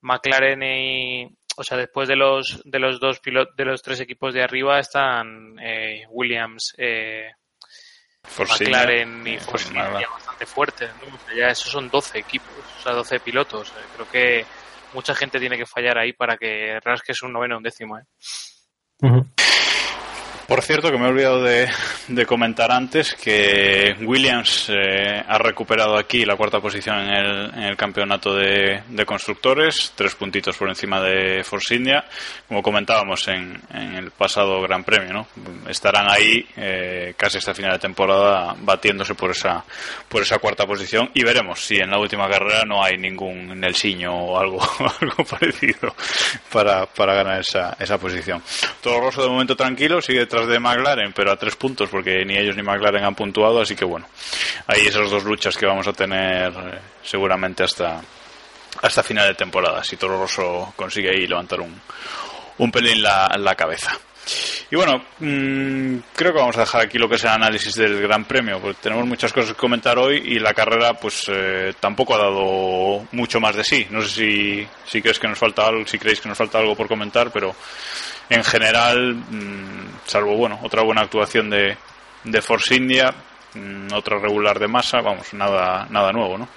[0.00, 4.34] McLaren y, o sea, después de los de los dos pilotos, de los tres equipos
[4.34, 7.30] de arriba están eh, Williams, eh,
[8.38, 9.86] McLaren y eh, Force pues.
[9.88, 11.14] India bastante fuertes, ¿no?
[11.14, 13.68] O sea, ya esos son 12 equipos, o sea, 12 pilotos.
[13.70, 14.46] Eh, Creo que
[14.94, 17.98] mucha gente tiene que fallar ahí para que rasques un noveno o un décimo.
[17.98, 18.04] ¿eh?
[20.46, 21.68] Por cierto, que me he olvidado de,
[22.26, 28.34] comentar antes que Williams eh, ha recuperado aquí la cuarta posición en el, en campeonato
[28.34, 32.04] de, constructores, tres puntitos por encima de Force India,
[32.48, 35.26] como comentábamos en, el pasado Gran Premio, ¿no?
[35.68, 39.64] Estarán ahí eh, casi hasta final de temporada batiéndose por esa
[40.08, 44.12] por esa cuarta posición y veremos si en la última carrera no hay ningún Nelsinho
[44.14, 44.60] o algo
[45.00, 45.94] algo parecido
[46.50, 48.42] para, para ganar esa, esa posición.
[48.80, 52.36] Todo Rosso de momento tranquilo, sigue detrás de McLaren, pero a tres puntos, porque ni
[52.36, 54.06] ellos ni McLaren han puntuado, así que bueno,
[54.66, 58.00] hay esas dos luchas que vamos a tener eh, seguramente hasta,
[58.80, 61.78] hasta final de temporada, si Toro Rosso consigue ahí levantar un,
[62.58, 63.92] un pelín la, la cabeza.
[64.70, 68.00] Y bueno, mm, creo que vamos a dejar aquí lo que es el análisis del
[68.00, 72.14] Gran Premio, porque tenemos muchas cosas que comentar hoy y la carrera pues eh, tampoco
[72.14, 73.86] ha dado mucho más de sí.
[73.90, 76.74] No sé si, si crees que nos falta algo, si creéis que nos falta algo
[76.74, 77.54] por comentar, pero
[78.32, 81.76] en general, mm, salvo bueno, otra buena actuación de,
[82.24, 83.14] de Force India,
[83.54, 86.48] mm, otra regular de masa, vamos, nada, nada nuevo, ¿no?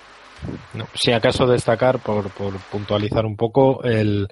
[0.94, 4.28] si acaso destacar, por, por puntualizar un poco, el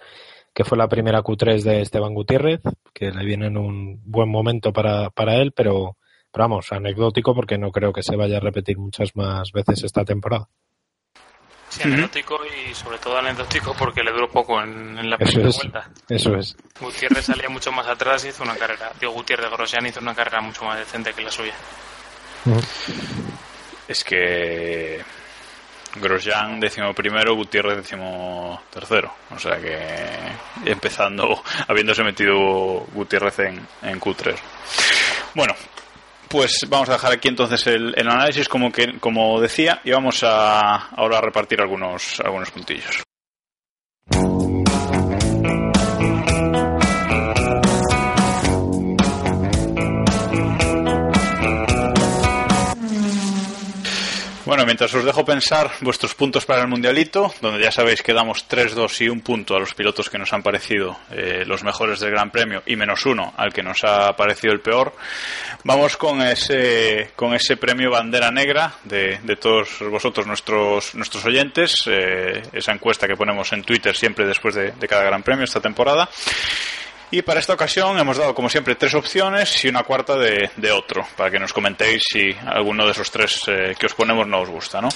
[0.53, 2.61] que fue la primera Q3 de Esteban Gutiérrez,
[2.93, 5.97] que le viene en un buen momento para, para él, pero,
[6.31, 10.05] pero vamos, anecdótico porque no creo que se vaya a repetir muchas más veces esta
[10.05, 10.47] temporada.
[11.73, 15.89] Sí, anecdótico y sobre todo anecdótico porque le duró poco en, la primera vuelta.
[16.07, 16.55] Eso es.
[16.79, 18.91] Gutiérrez salía mucho más atrás y hizo una carrera.
[18.99, 21.55] Digo, Gutiérrez Grosjean hizo una carrera mucho más decente que la suya.
[23.87, 25.03] Es que
[25.95, 29.11] Grosjean décimo primero, Gutiérrez décimo tercero.
[29.31, 29.75] O sea que
[30.65, 34.35] empezando, habiéndose metido Gutiérrez en, en Q3.
[35.33, 35.55] Bueno,
[36.33, 40.87] pues vamos a dejar aquí entonces el, análisis como que como decía y vamos a
[40.87, 43.03] ahora a repartir algunos algunos puntillos.
[54.45, 58.45] Bueno, mientras os dejo pensar vuestros puntos para el Mundialito, donde ya sabéis que damos
[58.49, 62.11] 3-2 y un punto a los pilotos que nos han parecido eh, los mejores del
[62.11, 64.93] Gran Premio y menos uno al que nos ha parecido el peor,
[65.63, 72.41] vamos con ese, con ese premio Bandera Negra de, todos vosotros, nuestros, nuestros oyentes, eh,
[72.51, 76.09] esa encuesta que ponemos en Twitter siempre después de cada Gran Premio esta temporada.
[77.13, 81.05] Y para esta ocasión hemos dado, como siempre, tres opciones y una cuarta de, otro,
[81.15, 84.49] para que nos comentéis si alguno de esos tres eh, que os ponemos no os
[84.49, 84.81] gusta.
[84.81, 84.89] ¿no?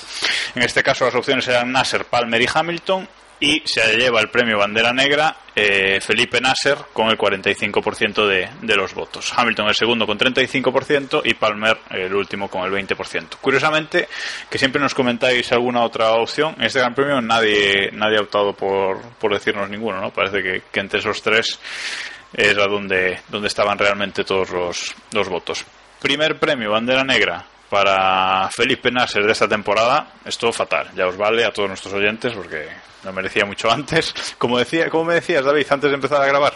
[0.55, 3.07] En este caso las opciones eran Nasser, Palmer y Hamilton
[3.39, 8.75] y se lleva el premio Bandera Negra eh, Felipe Nasser con el 45% de, de
[8.75, 9.31] los votos.
[9.35, 13.37] Hamilton el segundo con 35% y Palmer el último con el 20%.
[13.41, 14.07] Curiosamente,
[14.49, 18.53] que siempre nos comentáis alguna otra opción, en este Gran Premio nadie, nadie ha optado
[18.53, 20.11] por, por decirnos ninguno, ¿no?
[20.11, 21.59] Parece que, que entre esos tres
[22.33, 25.65] era donde, donde estaban realmente todos los, los votos.
[26.01, 30.91] Primer premio, Bandera Negra, para Felipe Nasser de esta temporada, esto fatal.
[30.95, 32.67] Ya os vale a todos nuestros oyentes porque
[33.07, 34.13] lo merecía mucho antes.
[34.37, 36.53] Como, decía, como me decías, David, antes de empezar a grabar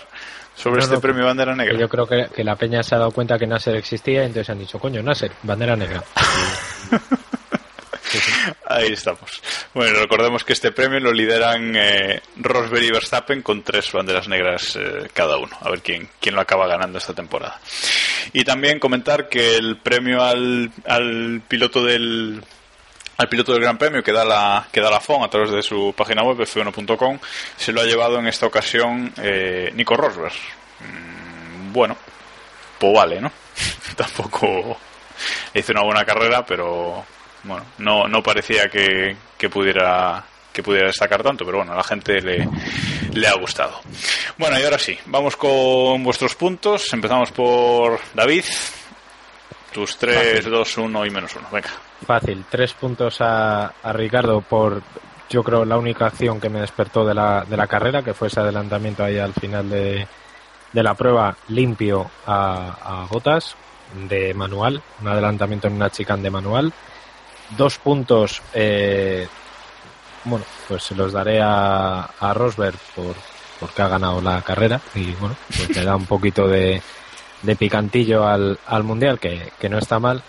[0.54, 1.80] sobre este premio Bandera Negra.
[1.80, 4.60] Yo creo que, la peña se ha dado cuenta que Nasser existía y entonces han
[4.60, 6.04] dicho, coño, Nasser, Bandera Negra.
[8.68, 9.42] Ahí estamos.
[9.74, 14.76] Bueno, recordemos que este premio lo lideran eh, Rosberg y Verstappen con tres banderas negras
[14.76, 15.56] eh, cada uno.
[15.62, 17.62] A ver quién, quién lo acaba ganando esta temporada.
[18.34, 22.44] Y también comentar que el premio al, al piloto del
[23.22, 25.62] al piloto del Gran Premio que da la que da la FON a través de
[25.62, 27.20] su página web f1.com
[27.56, 30.34] se lo ha llevado en esta ocasión eh, Nico Rosberg.
[30.80, 31.96] Mm, bueno,
[32.80, 33.32] pues vale, ¿no?
[33.96, 34.76] Tampoco
[35.54, 37.06] hizo una buena carrera, pero
[37.44, 41.84] bueno, no, no parecía que, que pudiera que pudiera destacar tanto, pero bueno, a la
[41.84, 42.50] gente le,
[43.14, 43.82] le ha gustado.
[44.38, 46.92] Bueno, y ahora sí, vamos con vuestros puntos.
[46.92, 48.44] Empezamos por David.
[49.74, 51.48] Tus 3, 2, 1 y menos 1.
[51.52, 51.70] Venga.
[52.06, 52.46] Fácil.
[52.50, 54.82] Tres puntos a, a, Ricardo por,
[55.30, 58.28] yo creo, la única acción que me despertó de la, de la carrera, que fue
[58.28, 60.08] ese adelantamiento ahí al final de,
[60.74, 63.56] de la prueba limpio a, a Botas
[64.10, 64.82] de manual.
[65.02, 66.74] Un adelantamiento en una chicane de manual
[67.58, 69.28] dos puntos, eh,
[70.26, 73.16] bueno, pues se los daré a, a Rosberg por,
[73.60, 76.82] porque ha ganado la carrera y bueno, pues le da un poquito de,
[77.42, 80.22] de picantillo al, al mundial, que, que no está mal.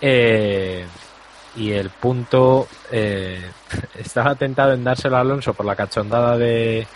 [0.00, 0.86] Eh,
[1.56, 3.50] y el punto eh,
[3.98, 6.86] estaba tentado en dárselo a Alonso por la cachondada de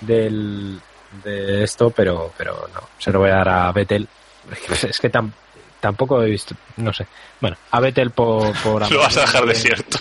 [0.00, 0.78] del,
[1.24, 4.08] de esto, pero pero no, se lo voy a dar a Vettel.
[4.88, 5.32] Es que tan,
[5.80, 7.06] tampoco he visto, no sé.
[7.40, 8.52] Bueno, a Vettel por...
[8.62, 9.98] por Lo vas a dejar desierto.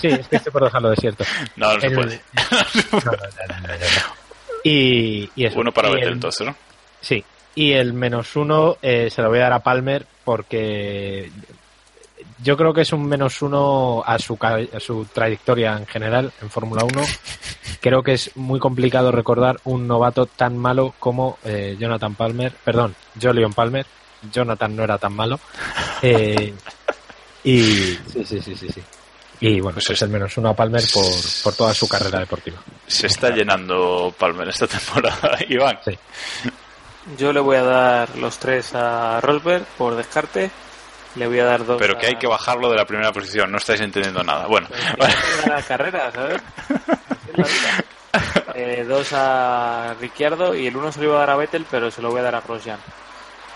[0.00, 1.24] Sí, es que estoy por dejarlo desierto.
[1.56, 2.22] No, no se puede.
[2.34, 4.14] No, no, no, no, no, no.
[4.64, 5.58] Y, eso.
[5.58, 6.54] Uno para Vettel el- entonces, ¿no?
[7.00, 11.30] Sí, y el menos uno eh, se lo voy a dar a Palmer porque
[12.42, 16.50] yo creo que es un menos uno a su, a su trayectoria en general en
[16.50, 17.02] Fórmula 1.
[17.80, 22.94] Creo que es muy complicado recordar un novato tan malo como eh, Jonathan Palmer, perdón,
[23.20, 23.86] Jolion Palmer.
[24.32, 25.38] Jonathan no era tan malo.
[26.04, 26.52] Eh,
[27.44, 28.80] y sí, sí, sí, sí, sí.
[29.40, 31.04] Y bueno, pues es- el menos uno a Palmer por,
[31.44, 32.58] por toda su carrera deportiva.
[32.88, 35.38] Se está llenando Palmer esta temporada.
[35.48, 35.78] Iván.
[35.84, 35.96] Sí.
[37.18, 40.50] Yo le voy a dar los tres a Rosberg por descarte.
[41.16, 41.76] Le voy a dar dos.
[41.78, 44.46] Pero que a- hay que bajarlo de la primera posición, no estáis entendiendo nada.
[44.46, 46.42] Bueno, Pero es que hay que ganar carreras, ¿sabes?
[46.58, 47.84] Así es la vida.
[48.54, 51.90] Eh, dos a Ricciardo y el uno se lo iba a dar a Vettel, pero
[51.90, 52.78] se lo voy a dar a Grosjean.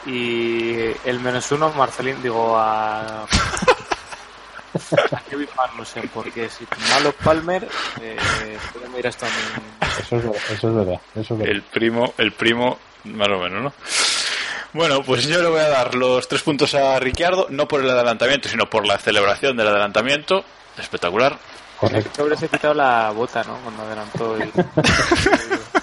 [0.07, 3.23] Y el menos uno, Marcelín, digo a.
[3.23, 3.27] a
[5.31, 7.67] Kevin Magnussen, porque si malo Palmer,
[8.01, 8.17] eh,
[8.73, 9.33] puede mirar hasta mi.
[10.01, 11.01] Eso es verdad, eso es verdad.
[11.15, 11.55] Eso es verdad.
[11.55, 12.79] el primo, el primo,
[13.14, 13.73] más o menos, ¿no?
[14.73, 17.90] Bueno, pues yo le voy a dar los tres puntos a Ricciardo, no por el
[17.90, 20.45] adelantamiento, sino por la celebración del adelantamiento.
[20.77, 21.38] Espectacular.
[21.79, 22.11] Correcto.
[22.14, 23.57] Que hubiese quitado la bota, ¿no?
[23.62, 24.53] Cuando adelantó el.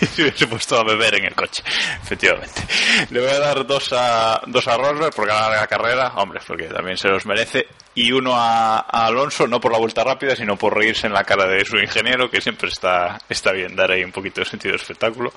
[0.14, 1.62] se hubiese puesto a beber en el coche,
[2.02, 2.62] efectivamente.
[3.10, 6.64] Le voy a dar dos a, dos a Rosberg por ganar la carrera, hombre, porque
[6.64, 10.56] también se los merece, y uno a, a Alonso, no por la vuelta rápida, sino
[10.56, 14.04] por reírse en la cara de su ingeniero, que siempre está, está bien dar ahí
[14.04, 15.32] un poquito de sentido de espectáculo.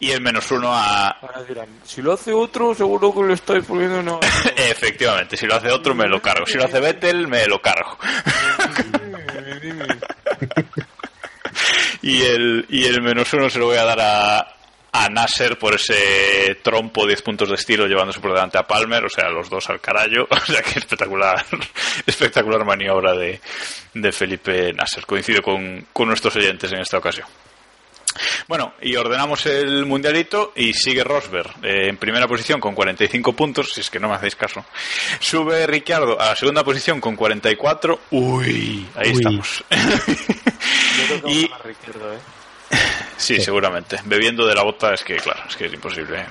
[0.00, 1.16] Y el menos uno a...
[1.46, 4.20] Dirán, si lo hace otro, seguro que lo estáis poniendo no.
[4.56, 7.96] Efectivamente, si lo hace otro me lo cargo, si lo hace Vettel me lo cargo.
[12.02, 14.56] Y el, y el menos uno se lo voy a dar a,
[14.92, 19.10] a Nasser por ese trompo 10 puntos de estilo llevándose por delante a Palmer, o
[19.10, 21.44] sea, los dos al carallo, o sea que espectacular,
[22.06, 23.40] espectacular maniobra de,
[23.94, 25.04] de Felipe Nasser.
[25.04, 27.26] Coincido con, con nuestros oyentes en esta ocasión.
[28.48, 33.72] Bueno, y ordenamos el mundialito y sigue Rosberg eh, en primera posición con 45 puntos,
[33.72, 34.64] si es que no me hacéis caso.
[35.20, 38.00] Sube Ricciardo a la segunda posición con 44.
[38.10, 39.12] Uy, ahí Uy.
[39.16, 39.64] estamos.
[39.70, 42.18] Yo creo que Y- ¿eh?
[43.16, 43.98] Sí, seguramente.
[44.04, 46.24] Bebiendo de la bota es que, claro, es que es imposible.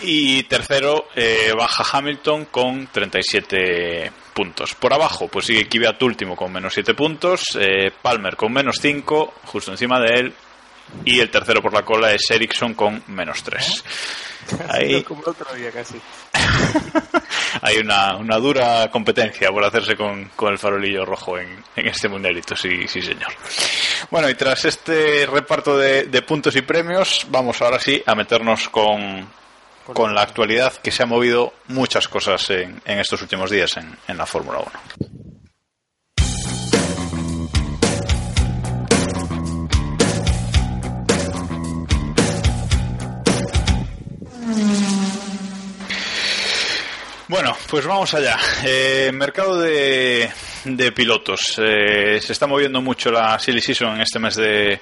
[0.00, 4.74] Y tercero, eh, baja Hamilton con 37 puntos.
[4.76, 9.34] Por abajo, pues sigue Kvyat último con menos 7 puntos, eh, Palmer con menos 5,
[9.46, 10.34] justo encima de él,
[11.04, 13.84] y el tercero por la cola es Ericsson con menos 3.
[14.68, 16.00] Ahí Como el otro día casi.
[17.62, 22.08] hay una, una dura competencia por hacerse con, con el farolillo rojo en, en este
[22.08, 23.32] mundialito, sí, sí señor.
[24.10, 28.68] Bueno, y tras este reparto de, de puntos y premios, vamos ahora sí a meternos
[28.68, 29.28] con,
[29.92, 33.96] con la actualidad que se ha movido muchas cosas en, en estos últimos días en,
[34.06, 35.07] en la Fórmula 1.
[47.28, 48.38] Bueno, pues vamos allá.
[48.64, 50.30] Eh, mercado de,
[50.76, 51.58] de pilotos.
[51.58, 54.80] Eh, se está moviendo mucho la Silly Season en este mes de,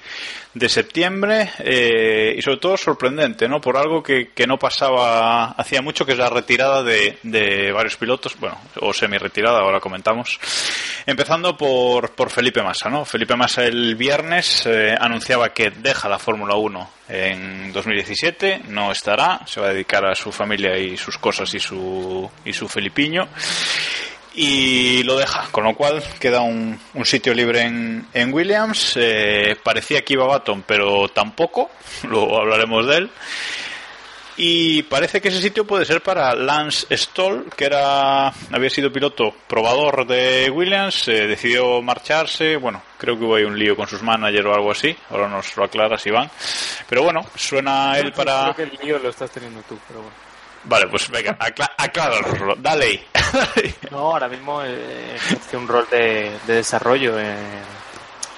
[0.54, 3.60] de septiembre eh, y sobre todo sorprendente, ¿no?
[3.60, 7.96] Por algo que, que no pasaba hacía mucho, que es la retirada de, de varios
[7.96, 10.38] pilotos, bueno, o semi-retirada, ahora comentamos.
[11.04, 13.04] Empezando por, por Felipe Massa, ¿no?
[13.04, 19.42] Felipe Massa el viernes eh, anunciaba que deja la Fórmula 1 en 2017, no estará,
[19.46, 23.28] se va a dedicar a su familia y sus cosas y su, y su Felipiño
[24.36, 28.92] y lo deja, con lo cual queda un, un sitio libre en, en Williams.
[28.96, 31.70] Eh, parecía que iba Baton, pero tampoco,
[32.08, 33.10] luego hablaremos de él.
[34.38, 39.34] Y parece que ese sitio puede ser para Lance Stoll, que era había sido piloto
[39.46, 42.56] probador de Williams, eh, decidió marcharse.
[42.56, 44.94] Bueno, creo que hubo ahí un lío con sus managers o algo así.
[45.08, 46.30] Ahora nos lo aclaras, Iván.
[46.86, 48.52] Pero bueno, suena él para.
[48.54, 50.25] Creo que el lío lo estás teniendo tú, pero bueno.
[50.66, 52.56] Vale, pues venga, aclá- acláranoslo.
[52.56, 53.06] Dale ahí.
[53.90, 57.36] No, ahora mismo eh, ejerce un rol de, de desarrollo en,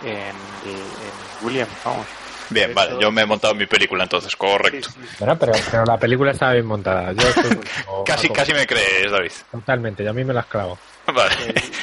[0.05, 0.29] en,
[0.65, 2.07] en Williams, vamos.
[2.51, 4.89] Bien, vale, yo me he montado mi película entonces, correcto.
[5.19, 7.13] Bueno, pero, pero la película estaba bien montada.
[7.13, 7.59] Yo estoy
[8.07, 9.33] Casi, casi me crees, David.
[9.51, 10.79] Totalmente, yo a mí me las clavo.
[11.13, 11.35] Vale.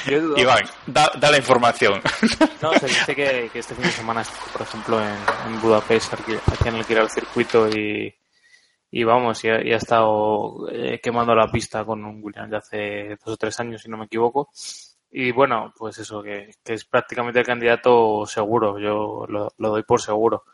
[0.08, 2.02] yo he dudado Iván, da, da la información.
[2.62, 4.24] No, se dice que, que este fin de semana
[4.54, 5.16] por ejemplo, en,
[5.48, 6.14] en Budapest,
[6.66, 8.12] en el que era el circuito y,
[8.98, 13.10] y vamos, y ha, ha estado eh, quemando la pista con un Williams de hace
[13.26, 14.50] dos o tres años, si no me equivoco.
[15.12, 20.00] Y bueno, pues eso, que, que es prácticamente el candidato seguro, yo lo, doy por
[20.00, 20.46] seguro.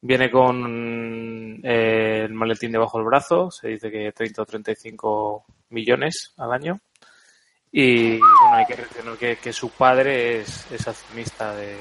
[0.00, 6.34] Viene con eh, el maletín debajo del brazo, se dice que 30 o 35 millones
[6.36, 6.80] al año.
[7.70, 11.76] Y bueno, hay que recordar que, que, su padre es, es accionista de,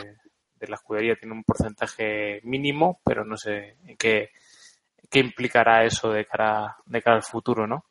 [0.59, 4.29] de, la escudería, tiene un porcentaje mínimo, pero no sé qué,
[5.09, 7.85] qué implicará eso de cara, de cara al futuro, ¿no?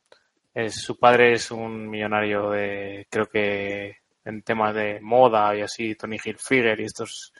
[0.55, 5.95] Es, su padre es un millonario de, creo que en temas de moda y así,
[5.95, 7.33] Tony Hilfiger y estos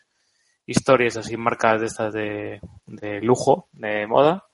[0.66, 4.45] historias así, marcas de estas de, de lujo, de moda.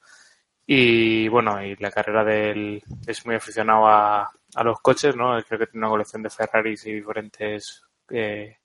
[0.67, 5.37] Y bueno, y la carrera de él es muy aficionado a, a los coches, ¿no?
[5.43, 8.59] Creo que tiene una colección de Ferraris y diferentes eh,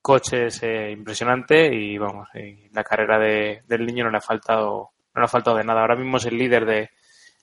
[0.00, 4.90] coches eh, impresionante y vamos, y la carrera de, del niño no le ha faltado
[5.16, 5.80] no le ha faltado de nada.
[5.80, 6.90] Ahora mismo es el líder de,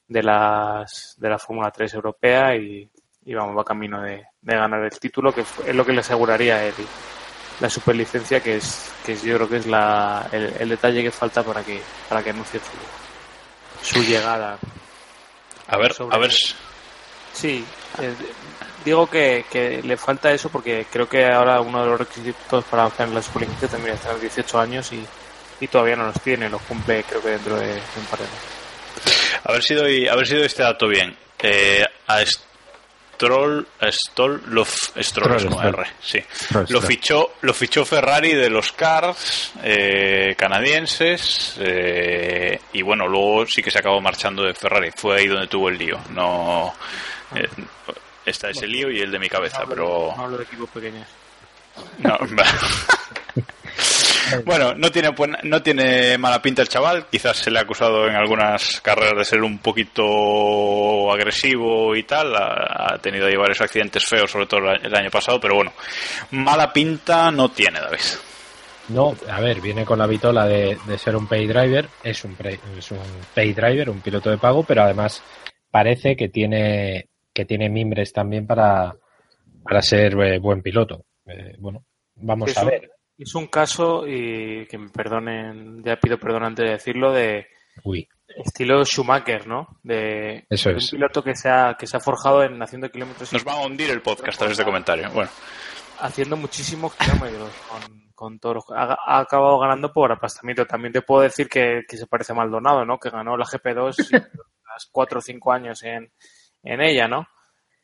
[0.08, 2.88] de las de la Fórmula 3 europea y,
[3.26, 6.64] y vamos, va camino de, de, ganar el título, que es lo que le aseguraría
[6.66, 6.76] el,
[7.60, 11.44] la superlicencia, que es que yo creo que es la, el, el detalle que falta
[11.44, 14.60] para que para que anuncie su, su llegada.
[15.68, 16.32] A ver, a ver.
[17.34, 17.66] Sí,
[18.00, 18.14] eh,
[18.86, 22.86] digo que, que, le falta eso porque creo que ahora uno de los requisitos para
[22.86, 25.04] obtener la superlicencia tendría que tener 18 años y,
[25.64, 28.26] y, todavía no los tiene, los cumple creo que dentro de, de un par de
[28.26, 28.64] meses.
[29.44, 31.16] A ver si doy, a ver si doy este dato bien.
[31.40, 32.24] Eh, a
[33.24, 36.20] Stroll, Stoll, lo, Stroll, Stroll, con R, sí.
[36.34, 43.46] Stroll, lo fichó, lo fichó Ferrari de los cars eh, canadienses eh, y bueno, luego
[43.46, 44.92] sí que se acabó marchando de Ferrari.
[44.96, 46.00] Fue ahí donde tuvo el lío.
[46.10, 46.74] No
[47.36, 47.48] eh,
[48.26, 50.70] está ese lío y el de mi cabeza, no hablo, pero no hablo de equipos
[50.70, 51.08] pequeños.
[52.00, 52.18] No,
[54.46, 55.10] bueno, no tiene,
[55.44, 57.06] no tiene mala pinta el chaval.
[57.10, 62.36] Quizás se le ha acusado en algunas carreras de ser un poquito agresivo y tal.
[62.36, 65.40] Ha, ha tenido ahí varios accidentes feos, sobre todo el año pasado.
[65.40, 65.74] Pero bueno,
[66.32, 68.00] mala pinta no tiene, David.
[68.90, 71.88] No, a ver, viene con la vitola de, de ser un pay driver.
[72.04, 73.00] Es un, pay, es un
[73.34, 75.24] pay driver, un piloto de pago, pero además
[75.72, 78.94] parece que tiene, que tiene mimbres también para,
[79.64, 81.06] para ser eh, buen piloto.
[81.26, 82.92] Eh, bueno, vamos es a ver.
[83.18, 87.48] Es un caso, y que me perdonen, ya pido perdón antes de decirlo, de
[87.84, 88.08] Uy.
[88.44, 89.80] estilo Schumacher, ¿no?
[89.84, 90.92] De, Eso de es.
[90.92, 93.32] un piloto que se, ha, que se ha forjado en haciendo kilómetros.
[93.32, 95.10] Nos va a hundir el podcast tras este comentario.
[95.12, 95.30] Bueno.
[96.00, 98.66] Haciendo muchísimos kilómetros con, con toros.
[98.76, 100.66] Ha, ha, acabado ganando por aplastamiento.
[100.66, 102.98] También te puedo decir que, que se parece a Maldonado, ¿no?
[102.98, 106.12] Que ganó la GP2 las 4 o 5 años en,
[106.64, 107.28] en ella, ¿no?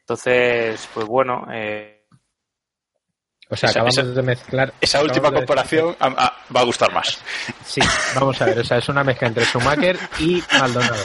[0.02, 1.46] Entonces, pues bueno.
[1.54, 1.99] Eh,
[3.50, 4.74] o sea, esa, acabamos esa, de mezclar.
[4.80, 7.20] Esa última comparación a, a, va a gustar más.
[7.66, 7.82] Sí,
[8.16, 8.60] vamos a ver.
[8.60, 11.04] O sea, es una mezcla entre Schumacher y Maldonado.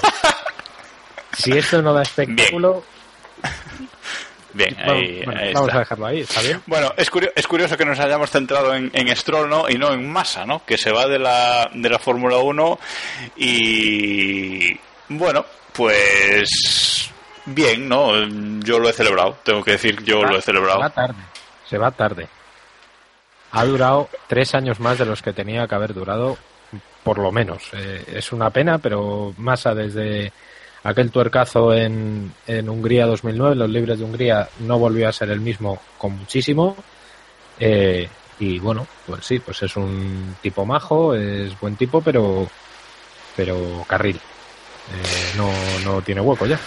[1.33, 2.85] Si esto no da espectáculo.
[4.53, 5.79] Bien, ahí, bueno, ahí vamos está.
[5.79, 6.63] a dejarlo ahí, ¿está bien?
[6.67, 9.69] Bueno, es curioso, es curioso que nos hayamos centrado en, en, Stroll ¿no?
[9.69, 10.65] y no en Massa, ¿no?
[10.65, 12.79] que se va de la, de la Fórmula 1
[13.37, 14.79] y
[15.09, 17.11] bueno, pues
[17.47, 18.13] bien, ¿no?
[18.61, 20.79] Yo lo he celebrado, tengo que decir, yo va, lo he celebrado.
[20.79, 21.17] Va tarde,
[21.69, 22.29] se va tarde.
[23.53, 26.37] Ha durado tres años más de los que tenía que haber durado,
[27.03, 27.63] por lo menos.
[27.73, 30.33] Eh, es una pena, pero Massa desde
[30.83, 35.41] aquel tuercazo en, en, Hungría 2009, los libres de Hungría, no volvió a ser el
[35.41, 36.77] mismo con muchísimo.
[37.59, 38.09] Eh,
[38.41, 42.49] y bueno, pues sí, pues es un tipo majo, es buen tipo, pero
[43.37, 44.17] pero carril.
[44.17, 45.51] Eh, no,
[45.85, 46.59] no tiene hueco ya.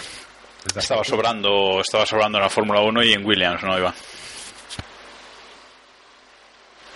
[0.74, 3.94] Estaba sobrando, estaba sobrando en la Fórmula 1 y en Williams, ¿no, Iván?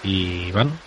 [0.02, 0.78] Y Iván.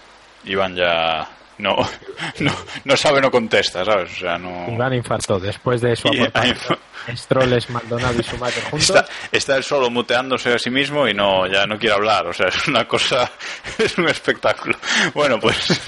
[0.45, 1.75] Iván ya no,
[2.39, 2.51] no,
[2.83, 4.11] no sabe, no contesta, ¿sabes?
[4.11, 4.67] O sea, no...
[4.71, 6.79] Iván infartó después de su aportación.
[7.15, 8.89] Stroles, Maldonado y Schumacher juntos.
[8.89, 12.27] Está, está él solo muteándose a sí mismo y no, ya no quiere hablar.
[12.27, 13.31] O sea, es una cosa,
[13.77, 14.77] es un espectáculo.
[15.13, 15.79] Bueno, pues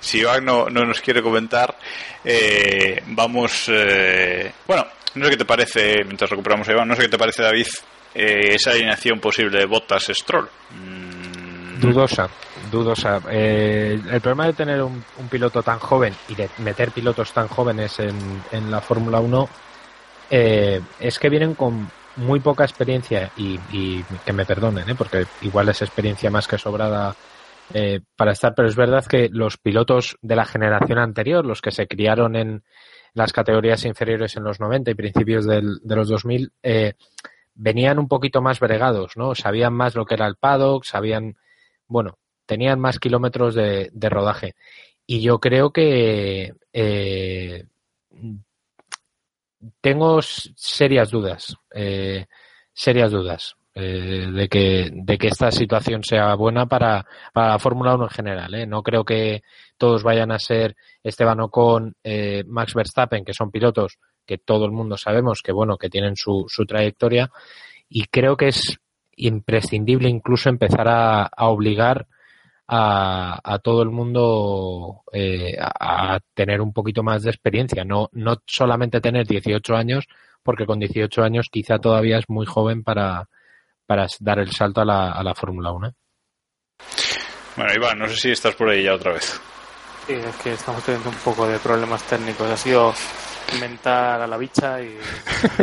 [0.00, 1.76] si Iván no, no nos quiere comentar,
[2.24, 3.66] eh, vamos.
[3.68, 7.18] Eh, bueno, no sé qué te parece, mientras recuperamos a Iván, no sé qué te
[7.18, 7.66] parece, David,
[8.14, 10.48] eh, esa alineación posible de Bottas-Stroll.
[11.80, 12.28] Dudosa,
[12.70, 13.20] dudosa.
[13.30, 17.98] Eh, el problema de tener un, piloto tan joven y de meter pilotos tan jóvenes
[18.00, 18.16] en,
[18.52, 19.48] en la Fórmula 1
[20.30, 24.94] eh, es que vienen con muy poca experiencia y, y que me perdonen, ¿eh?
[24.94, 27.14] porque igual es experiencia más que sobrada
[27.72, 31.70] eh, para estar, pero es verdad que los pilotos de la generación anterior, los que
[31.70, 32.64] se criaron en
[33.14, 36.94] las categorías inferiores en los 90 y principios del, de los 2000, eh,
[37.54, 39.34] venían un poquito más bregados, ¿no?
[39.36, 41.36] Sabían más lo que era el paddock, sabían,
[41.90, 44.54] bueno, tenían más kilómetros de, de rodaje.
[45.06, 47.64] Y yo creo que eh,
[49.80, 52.26] tengo serias dudas, eh,
[52.72, 57.94] serias dudas, eh, de, que, de que esta situación sea buena para, para la Fórmula
[57.94, 58.68] 1 en general.
[58.68, 59.42] No creo que
[59.76, 64.70] todos vayan a ser Esteban Ocon, eh, Max Verstappen, que son pilotos que todo el
[64.70, 67.30] mundo sabemos que bueno que tienen su, su trayectoria
[67.88, 68.78] y creo que es
[69.26, 72.06] imprescindible incluso empezar a, a obligar
[72.66, 78.08] a, a, todo el mundo eh, a, a, tener un poquito más de experiencia, no,
[78.12, 80.06] no solamente tener 18 años,
[80.42, 83.28] porque con 18 años quizá todavía es muy joven para,
[83.86, 85.92] para dar el salto a la, a la Fórmula 1.
[87.56, 89.40] Bueno, Iván, no sé si estás por ahí ya otra vez.
[90.06, 92.48] Sí, es que estamos teniendo un poco de problemas técnicos.
[92.48, 92.94] Ha sido
[93.52, 94.98] inventar a la bicha y...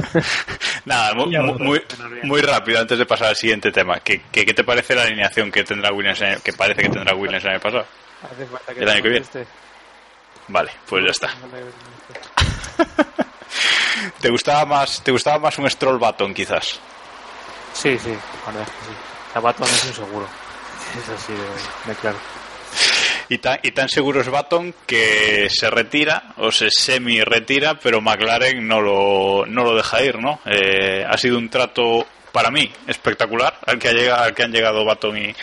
[0.86, 1.84] Nada, muy, muy,
[2.24, 4.00] muy, rápido antes de pasar al siguiente tema.
[4.00, 7.14] ¿Qué, qué, qué te parece la alineación que tendrá Williams, el, que parece que tendrá
[7.14, 7.86] Williams el año pasado?
[8.74, 9.26] Que el año que viene.
[10.48, 11.30] Vale, pues ya está.
[14.22, 16.80] ¿Te gustaba más, te gustaba más un Stroll Baton quizás?
[17.74, 18.92] Sí, sí, la verdad es que sí.
[19.36, 20.26] La Baton es un seguro.
[20.98, 22.18] Es así de, de claro.
[23.30, 28.66] Y tan, y tan seguro es Baton que se retira o se semi-retira, pero McLaren
[28.66, 30.40] no lo, no lo deja ir, ¿no?
[30.46, 34.52] Eh, ha sido un trato para mí espectacular al que, ha llegado, al que han
[34.52, 35.36] llegado Baton y,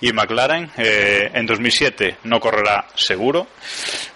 [0.00, 0.70] y McLaren.
[0.76, 3.48] Eh, en 2007 no correrá seguro,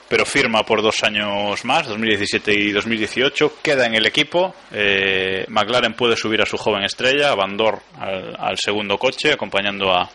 [0.08, 3.54] pero firma por dos años más, 2017 y 2018.
[3.62, 4.54] Queda en el equipo.
[4.70, 10.08] Eh, McLaren puede subir a su joven estrella, a al, al segundo coche, acompañando a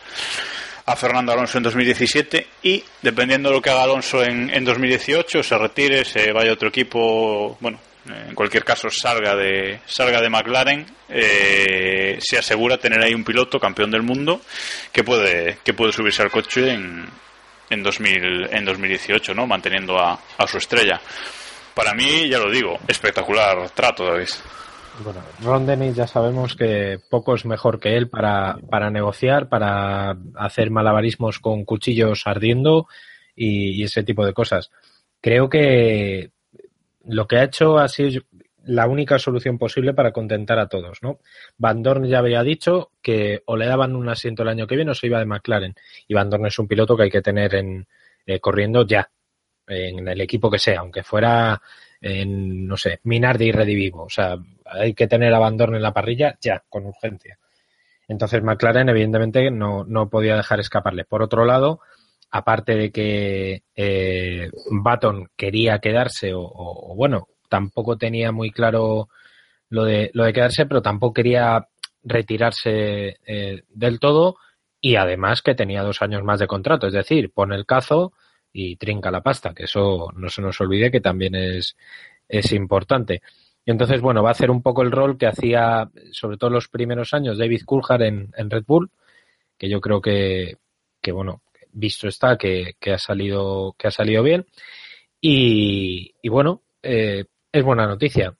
[0.86, 5.42] a Fernando Alonso en 2017 y dependiendo de lo que haga Alonso en, en 2018
[5.42, 10.28] se retire, se vaya a otro equipo, bueno, en cualquier caso salga de salga de
[10.28, 14.40] McLaren, eh, se asegura tener ahí un piloto campeón del mundo
[14.90, 17.06] que puede que puede subirse al coche en
[17.70, 19.46] en 2000 en 2018, ¿no?
[19.46, 21.00] Manteniendo a, a su estrella.
[21.74, 24.28] Para mí, ya lo digo, espectacular trato, David.
[25.00, 30.16] Bueno, Ron Dennis ya sabemos que poco es mejor que él para, para negociar, para
[30.34, 32.86] hacer malabarismos con cuchillos ardiendo
[33.34, 34.70] y, ese tipo de cosas.
[35.20, 36.32] Creo que
[37.04, 38.22] lo que ha hecho ha sido
[38.64, 41.18] la única solución posible para contentar a todos, ¿no?
[41.56, 44.92] Van Dorn ya había dicho que o le daban un asiento el año que viene
[44.92, 45.74] o se iba de McLaren.
[46.06, 47.86] Y Van Dorn es un piloto que hay que tener en,
[48.26, 49.10] eh, corriendo ya,
[49.66, 51.60] en el equipo que sea, aunque fuera
[52.00, 54.04] en, no sé, Minardi y Redivivo.
[54.04, 54.36] O sea,
[54.72, 57.38] hay que tener a Van Dorn en la parrilla ya, con urgencia.
[58.08, 61.04] Entonces McLaren, evidentemente, no, no podía dejar escaparle.
[61.04, 61.80] Por otro lado,
[62.30, 64.50] aparte de que eh,
[65.36, 69.08] quería quedarse, o, o, bueno, tampoco tenía muy claro
[69.68, 71.68] lo de, lo de quedarse, pero tampoco quería
[72.02, 74.36] retirarse eh, del todo
[74.80, 78.12] y además que tenía dos años más de contrato, es decir, pone el cazo
[78.52, 81.76] y trinca la pasta, que eso no se nos olvide que también es,
[82.28, 83.22] es importante.
[83.64, 86.68] Y entonces, bueno, va a hacer un poco el rol que hacía, sobre todo los
[86.68, 88.90] primeros años, David Coulthard en, en Red Bull,
[89.56, 90.56] que yo creo que,
[91.00, 91.42] que bueno,
[91.72, 94.46] visto está, que, que, ha salido, que ha salido bien.
[95.20, 98.34] Y, y bueno, eh, es buena noticia.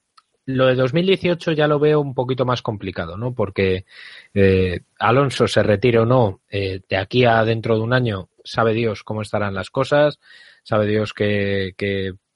[0.45, 3.33] Lo de 2018 ya lo veo un poquito más complicado, ¿no?
[3.33, 3.85] Porque
[4.33, 8.73] eh, Alonso se retire o no, eh, de aquí a dentro de un año, sabe
[8.73, 10.19] Dios cómo estarán las cosas,
[10.63, 11.73] sabe Dios qué,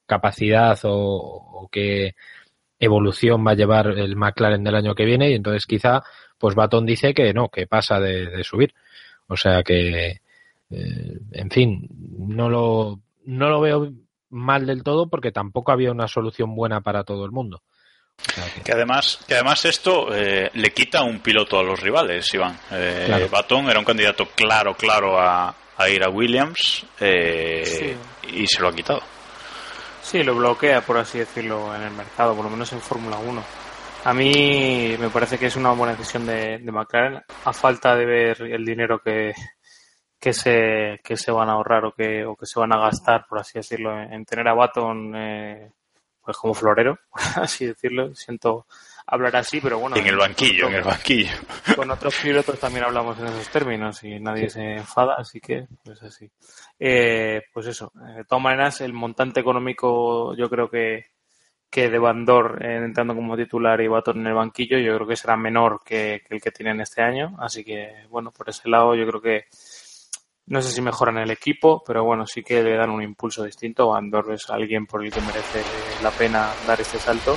[0.06, 2.16] capacidad o qué
[2.80, 6.04] evolución va a llevar el McLaren del año que viene y entonces quizá
[6.38, 8.74] pues Baton dice que no, que pasa de, de subir.
[9.28, 10.22] O sea que,
[10.70, 13.92] eh, en fin, no lo, no lo veo
[14.30, 17.64] mal del todo porque tampoco había una solución buena para todo el mundo.
[18.20, 18.62] O sea que...
[18.62, 18.72] que...
[18.72, 22.58] además, que además esto eh, le quita un piloto a los rivales, Iván.
[22.72, 23.30] Eh, claro.
[23.30, 28.38] Baton era un candidato claro, claro a, a ir a Williams eh, sí.
[28.38, 29.02] y se lo ha quitado.
[30.08, 33.44] Sí, lo bloquea, por así decirlo, en el mercado, por lo menos en Fórmula 1.
[34.06, 38.42] A mí me parece que es una buena decisión de, McLaren, a falta de ver
[38.42, 39.34] el dinero que,
[40.18, 43.26] que se, que se van a ahorrar o que, o que se van a gastar,
[43.28, 45.74] por así decirlo, en, en tener a Baton eh,
[46.22, 48.16] pues como florero, por así decirlo.
[48.16, 48.66] Siento
[49.08, 49.96] hablar así, pero bueno.
[49.96, 51.32] En el banquillo, en el banquillo.
[51.76, 56.04] Con otros pilotos también hablamos en esos términos y nadie se enfada, así que pues
[56.04, 56.30] así.
[56.80, 61.06] Eh, pues eso, de todas maneras, el montante económico yo creo que,
[61.70, 65.16] que de Bandor eh, entrando como titular y Baton en el banquillo, yo creo que
[65.16, 68.94] será menor que, que el que tienen este año, así que bueno, por ese lado
[68.96, 69.46] yo creo que
[70.48, 73.94] no sé si mejoran el equipo, pero bueno, sí que le dan un impulso distinto.
[73.94, 75.62] Andor es alguien por el que merece
[76.02, 77.34] la pena dar este salto.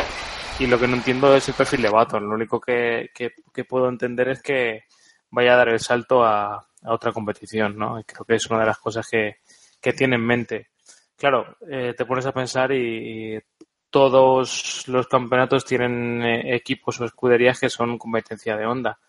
[0.60, 2.28] Y lo que no entiendo es el perfil de Baton.
[2.28, 4.84] Lo único que, que, puedo entender es que
[5.30, 7.98] vaya a dar el salto a, a, otra competición, ¿no?
[7.98, 9.36] Y creo que es una de las cosas que,
[9.80, 10.68] que tiene en mente.
[11.16, 13.40] Claro, eh, te pones a pensar y,
[13.88, 19.00] todos los campeonatos tienen eh, equipos o escuderías que son competencia de onda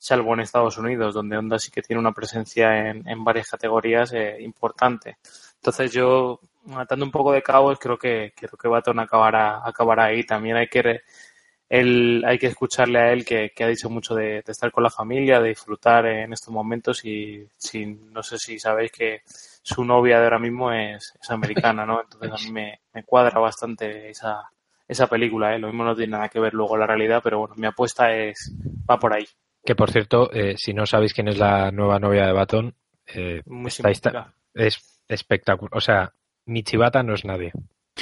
[0.00, 4.12] salvo en Estados Unidos, donde Honda sí que tiene una presencia en, en varias categorías
[4.14, 5.18] eh, importante.
[5.56, 10.24] Entonces yo, matando un poco de cabos, creo que creo que Baton acabará, acabará ahí.
[10.24, 11.02] También hay que
[11.68, 14.82] él, hay que escucharle a él que, que ha dicho mucho de, de, estar con
[14.82, 19.84] la familia, de disfrutar en estos momentos y si, no sé si sabéis que su
[19.84, 22.00] novia de ahora mismo es, es americana, ¿no?
[22.02, 24.50] Entonces a mí me, me cuadra bastante esa,
[24.88, 25.60] esa película, ¿eh?
[25.60, 28.52] Lo mismo no tiene nada que ver luego la realidad, pero bueno, mi apuesta es
[28.90, 29.26] va por ahí.
[29.64, 32.74] Que por cierto, eh, si no sabéis quién es la nueva novia de Baton,
[33.06, 35.76] eh, Muy está- es espectacular.
[35.76, 36.12] O sea,
[36.50, 37.52] Michibata no es nadie.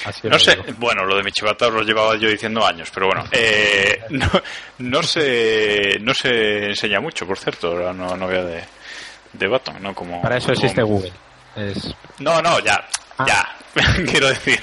[0.05, 0.65] Así No sé, digo.
[0.79, 4.29] bueno, lo de Michibata lo llevaba yo diciendo años, pero bueno, eh, no,
[4.79, 8.63] no se no se enseña mucho, por cierto, la nueva novia de,
[9.33, 9.95] de Baton, ¿no?
[9.95, 11.13] Como, Para eso como- existe Google.
[11.57, 12.85] Es, No, no, ya,
[13.19, 13.25] Ah.
[13.27, 13.55] ya.
[14.11, 14.61] Quiero decir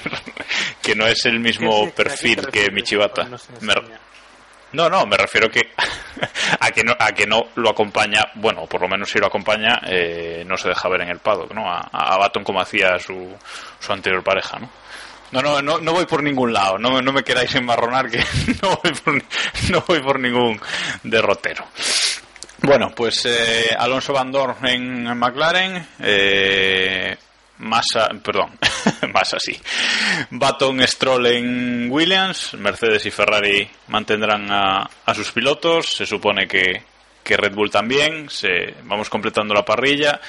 [0.82, 2.70] que no es el mismo ¿Qué- qué- a qué te perfil que
[3.30, 4.00] no Me- enseña?
[4.76, 5.72] No, no, me refiero que
[6.60, 9.80] a que no a que no lo acompaña, bueno, por lo menos si lo acompaña,
[9.86, 11.68] eh, no se deja ver en el paddock, ¿no?
[11.68, 13.34] A, a Baton como hacía su,
[13.80, 14.70] su anterior pareja, ¿no?
[15.32, 18.18] No, no, no, no voy por ningún lado, no, no me queráis enmarronar que
[18.62, 20.60] no voy por, ningún
[21.02, 21.64] derrotero.
[22.62, 27.16] Bueno, pues eh, Alonso Van Dorn en McLaren, eh,
[27.58, 28.58] Massa, perdón,
[29.12, 29.58] Massa sí,
[30.30, 36.82] Baton Stroll en Williams, Mercedes y Ferrari mantendrán a, a sus pilotos, se supone que,
[37.24, 40.20] que Red Bull también, se, vamos completando la parrilla.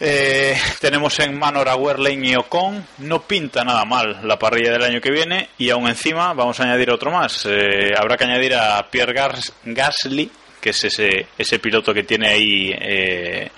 [0.00, 2.84] Eh, tenemos en Manor a Wehrlein y Ocon.
[2.98, 5.50] No pinta nada mal la parrilla del año que viene.
[5.56, 7.46] Y aún encima vamos a añadir otro más.
[7.48, 10.30] Eh, habrá que añadir a Pierre Gas- Gasly,
[10.60, 13.50] que es ese, ese piloto que tiene ahí eh,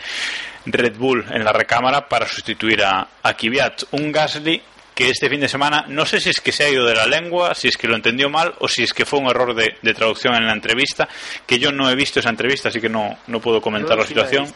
[0.67, 3.85] Red Bull en la recámara para sustituir a, a Kvyat.
[3.93, 4.62] Un Gasly
[4.95, 7.07] que este fin de semana no sé si es que se ha ido de la
[7.07, 9.77] lengua, si es que lo entendió mal o si es que fue un error de,
[9.83, 11.07] de traducción en la entrevista,
[11.47, 14.03] que yo no he visto esa entrevista, así que no, no puedo comentar Yo la
[14.05, 14.47] sí situación.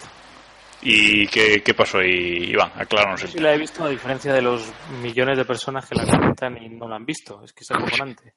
[0.83, 2.73] ¿Y qué, qué pasó ahí, Iván?
[2.75, 3.21] Acláranos.
[3.21, 6.57] Yo sí la he visto a diferencia de los millones de personas que la comentan
[6.57, 7.43] y no la han visto.
[7.45, 8.35] Es que es acojonante.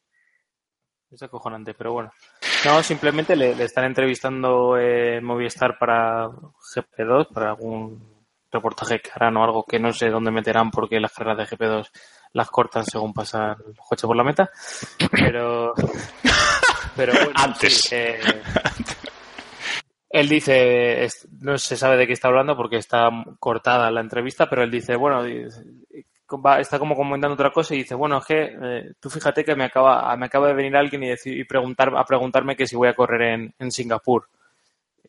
[1.10, 2.12] Es acojonante, pero bueno.
[2.66, 8.14] No, simplemente le, le están entrevistando eh, en Movistar para GP2, para algún
[8.52, 11.90] reportaje que harán o algo que no sé dónde meterán porque las carreras de GP2
[12.34, 14.50] las cortan según pasan los coches por la meta.
[15.12, 15.74] Pero,
[16.96, 17.82] pero bueno, Antes.
[17.82, 18.20] sí, eh,
[20.10, 21.08] él dice,
[21.42, 23.10] no se sabe de qué está hablando porque está
[23.40, 25.24] cortada la entrevista, pero él dice, bueno,
[26.42, 29.56] va- está como comentando otra cosa y dice, bueno, es que eh, tú fíjate que
[29.56, 32.76] me acaba, me acaba de venir alguien y, decir, y preguntar, a preguntarme que si
[32.76, 34.28] voy a correr en, en Singapur.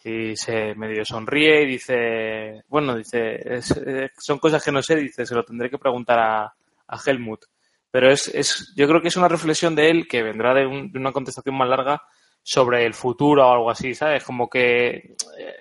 [0.07, 5.25] Y se medio sonríe y dice, bueno, dice, eh, son cosas que no sé, dice,
[5.25, 6.45] se lo tendré que preguntar a,
[6.89, 7.45] a Helmut.
[7.91, 10.93] Pero es, es, yo creo que es una reflexión de él que vendrá de, un-
[10.93, 12.03] de una contestación más larga
[12.43, 14.25] sobre el futuro o algo así, ¿sabes?
[14.25, 15.55] Como que eh,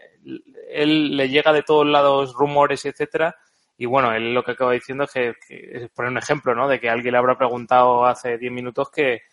[0.72, 3.36] él le llega de todos lados rumores, etcétera,
[3.78, 6.68] y bueno, él lo que acaba diciendo es que, que es poner un ejemplo, ¿no?
[6.68, 9.24] De que alguien le habrá preguntado hace 10 minutos que,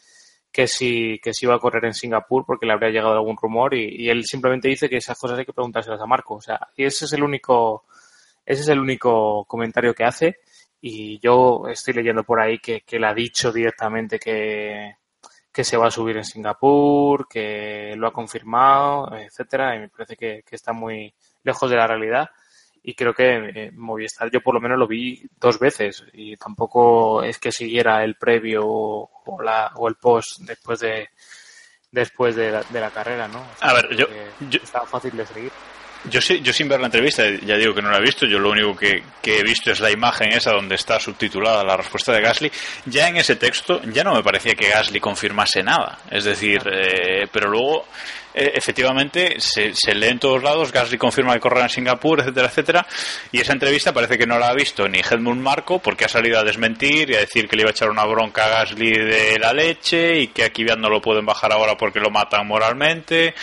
[0.53, 3.75] que si, que si iba a correr en Singapur porque le habría llegado algún rumor
[3.75, 6.37] y, él simplemente dice que esas cosas hay que preguntárselas a Marco.
[6.37, 7.85] O sea, y ese es el único,
[8.45, 10.39] ese es el único comentario que hace.
[10.81, 14.97] Y yo estoy leyendo por ahí que, que él ha dicho directamente que,
[15.53, 20.17] que se va a subir en Singapur, que lo ha confirmado, etcétera, y me parece
[20.17, 21.15] que, que está muy
[21.45, 22.31] lejos de la realidad.
[22.83, 27.23] Y creo que eh, Movistar yo por lo menos lo vi dos veces y tampoco
[27.23, 31.11] es que siguiera el previo o, o la, o el post después de
[31.93, 33.41] después de la, de la carrera, ¿no?
[33.41, 34.07] O sea, A ver, yo-
[34.63, 35.53] estaba fácil de seguir.
[36.09, 38.39] Yo, sí- yo sin ver la entrevista, ya digo que no la he visto, yo
[38.39, 42.13] lo único que, que he visto es la imagen esa donde está subtitulada la respuesta
[42.13, 42.51] de Gasly.
[42.87, 45.99] Ya en ese texto ya no me parecía que Gasly confirmase nada.
[46.11, 47.85] Es decir, eh, pero luego
[48.35, 52.47] eh, efectivamente se, se lee en todos lados, Gasly confirma que correrá en Singapur, etcétera,
[52.49, 52.87] etcétera.
[53.33, 56.39] Y esa entrevista parece que no la ha visto ni Helmut Marco porque ha salido
[56.39, 59.39] a desmentir y a decir que le iba a echar una bronca a Gasly de
[59.39, 63.35] la leche y que aquí no lo pueden bajar ahora porque lo matan moralmente.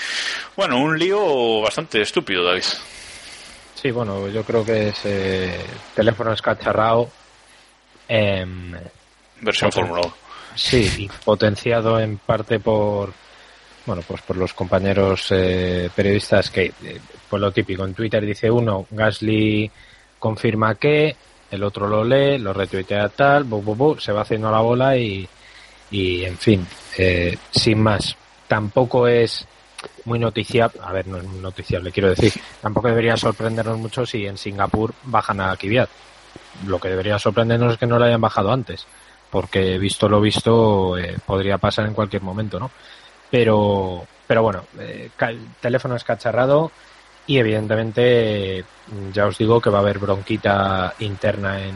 [0.55, 2.63] Bueno, un lío bastante estúpido, David.
[3.81, 5.59] Sí, bueno, yo creo que es eh,
[5.93, 7.09] teléfono escacharrado.
[8.07, 8.73] em,
[9.41, 9.71] Versión.
[9.71, 10.13] Fórmula 1.
[10.55, 13.13] sí, y potenciado en parte por
[13.88, 18.51] bueno, pues por los compañeros eh, periodistas que, eh, pues lo típico, en Twitter dice
[18.51, 19.71] uno, Gasly
[20.19, 21.15] confirma que,
[21.49, 25.27] el otro lo lee, lo retuitea tal, bu, bu, se va haciendo la bola y,
[25.89, 26.67] y en fin,
[26.97, 28.17] eh, sin más.
[28.45, 29.47] Tampoco es
[30.03, 34.25] muy noticiable, a ver, no es muy noticiable, quiero decir, tampoco debería sorprendernos mucho si
[34.25, 35.89] en Singapur bajan a Kvyat.
[36.65, 38.85] Lo que debería sorprendernos es que no lo hayan bajado antes,
[39.31, 42.69] porque visto lo visto eh, podría pasar en cualquier momento, ¿no?
[43.30, 46.71] Pero, pero bueno, eh, el teléfono escacharrado
[47.28, 48.63] y evidentemente
[49.11, 51.75] ya os digo que va a haber bronquita interna en,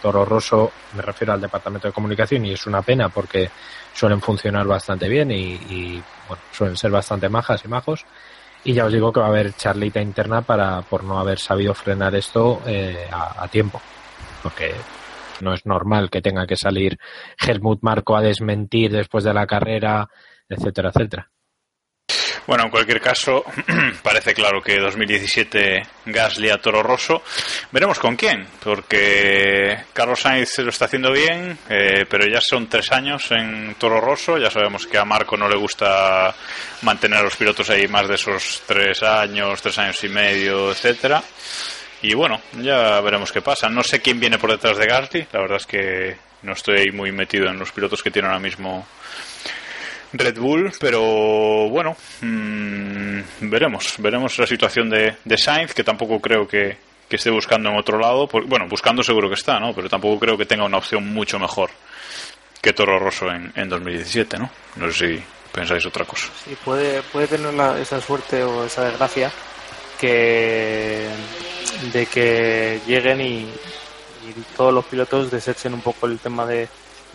[0.00, 3.50] Toro Rosso, me refiero al departamento de comunicación y es una pena porque
[3.94, 8.04] suelen funcionar bastante bien y, bueno, suelen ser bastante majas y majos.
[8.62, 11.72] Y ya os digo que va a haber charlita interna para por no haber sabido
[11.72, 13.80] frenar esto eh, a, tiempo.
[14.42, 14.74] Porque
[15.40, 16.98] no es normal que tenga que salir
[17.38, 20.08] Helmut Marco a desmentir después de la carrera,
[20.48, 21.30] etcétera, etcétera.
[22.46, 23.44] Bueno, en cualquier caso,
[24.04, 27.22] parece claro que 2017 Gasly a Toro Rosso.
[27.72, 32.92] Veremos con quién, porque Carlos Sainz lo está haciendo bien, eh, pero ya son tres
[32.92, 34.38] años en Toro Rosso.
[34.38, 36.32] Ya sabemos que a Marco no le gusta
[36.82, 41.20] mantener a los pilotos ahí más de esos tres años, tres años y medio, etcétera.
[42.02, 43.68] Y bueno, ya veremos qué pasa.
[43.68, 45.26] No sé quién viene por detrás de Gasly.
[45.32, 48.86] La verdad es que no estoy muy metido en los pilotos que tiene ahora mismo
[50.12, 56.46] Red Bull, pero bueno, mm, veremos, veremos la situación de, de, Sainz, que tampoco creo
[56.46, 56.76] que,
[57.10, 59.72] esté buscando en otro lado, bueno, buscando seguro que está, ¿no?
[59.74, 61.70] Pero tampoco creo que tenga una opción mucho mejor
[62.60, 64.50] que Toro Rosso en, en 2017, ¿no?
[64.76, 66.28] No sé si pensáis otra cosa.
[66.44, 69.30] Sí, puede, puede tener esa suerte o esa desgracia
[69.98, 71.08] que
[71.92, 73.48] de que lleguen y,
[74.28, 76.68] y todos los pilotos desechen un poco el tema de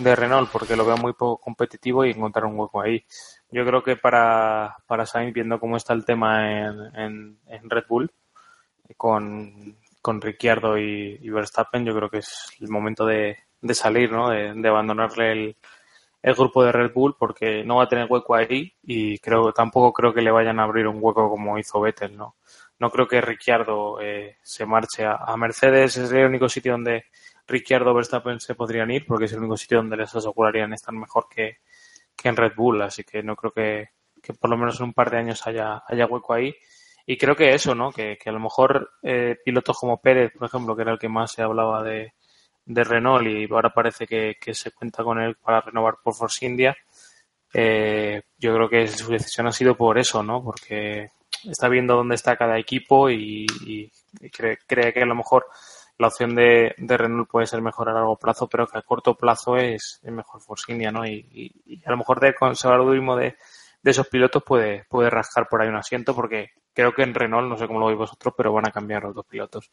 [0.04, 3.06] de Renault porque lo veo muy poco competitivo y encontrar un hueco ahí.
[3.52, 8.12] Yo creo que para, para Sainz, viendo cómo está el tema en, en, Red Bull,
[8.98, 14.30] con, con Ricciardo y, Verstappen, yo creo que es el momento de, de salir, ¿no?
[14.30, 15.58] de, abandonarle el,
[16.22, 19.92] el grupo de Red Bull porque no va a tener hueco ahí y creo tampoco
[19.92, 22.36] creo que le vayan a abrir un hueco como hizo Vettel, ¿no?
[22.80, 27.06] No creo que Ricciardo eh, se marche a, a, Mercedes, es el único sitio donde
[27.52, 31.28] Ricciardo Verstappen se podrían ir porque es el único sitio donde les asegurarían estar mejor
[31.30, 31.58] que,
[32.24, 33.90] en Red Bull, así que no creo que,
[34.40, 36.56] por lo menos en un par de años haya, haya hueco ahí.
[37.06, 37.92] Y creo que eso, ¿no?
[37.92, 41.32] Que, a lo mejor eh, pilotos como Pérez, por ejemplo, que era el que más
[41.32, 42.14] se hablaba de,
[42.66, 46.76] de Renault y ahora parece que, se cuenta con él para renovar por Force India,
[47.54, 50.44] eh, yo creo que su decisión ha sido por eso, ¿no?
[50.44, 51.10] Porque
[51.50, 53.46] está viendo dónde está cada equipo y,
[54.32, 55.46] cree, cree, que a lo mejor
[56.02, 59.16] la opción de, de, Renault puede ser mejor a largo plazo, pero que a corto
[59.16, 61.06] plazo es, mejor Force India, ¿no?
[61.06, 63.38] Y, a lo mejor del conservadurismo de,
[63.82, 67.48] de esos pilotos puede, puede rascar por ahí un asiento, porque creo que en Renault,
[67.48, 69.72] no sé cómo lo veis vosotros, pero van a cambiar los dos pilotos.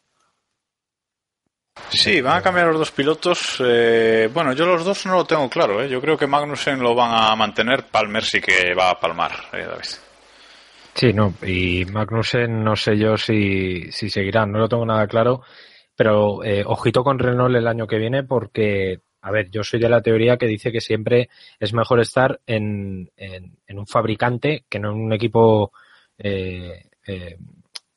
[1.89, 3.55] Sí, van a cambiar los dos pilotos.
[3.65, 5.81] Eh, bueno, yo los dos no lo tengo claro.
[5.81, 5.89] ¿eh?
[5.89, 7.85] Yo creo que Magnussen lo van a mantener.
[7.85, 9.85] Palmer sí que va a palmar, eh, David.
[10.93, 15.43] Sí, no, y Magnussen no sé yo si, si seguirán, no lo tengo nada claro.
[15.99, 19.89] Pero eh, ojito con Renault el año que viene porque, a ver, yo soy de
[19.89, 21.27] la teoría que dice que siempre
[21.59, 25.73] es mejor estar en, en, un fabricante que no en un equipo
[26.17, 27.37] eh, eh,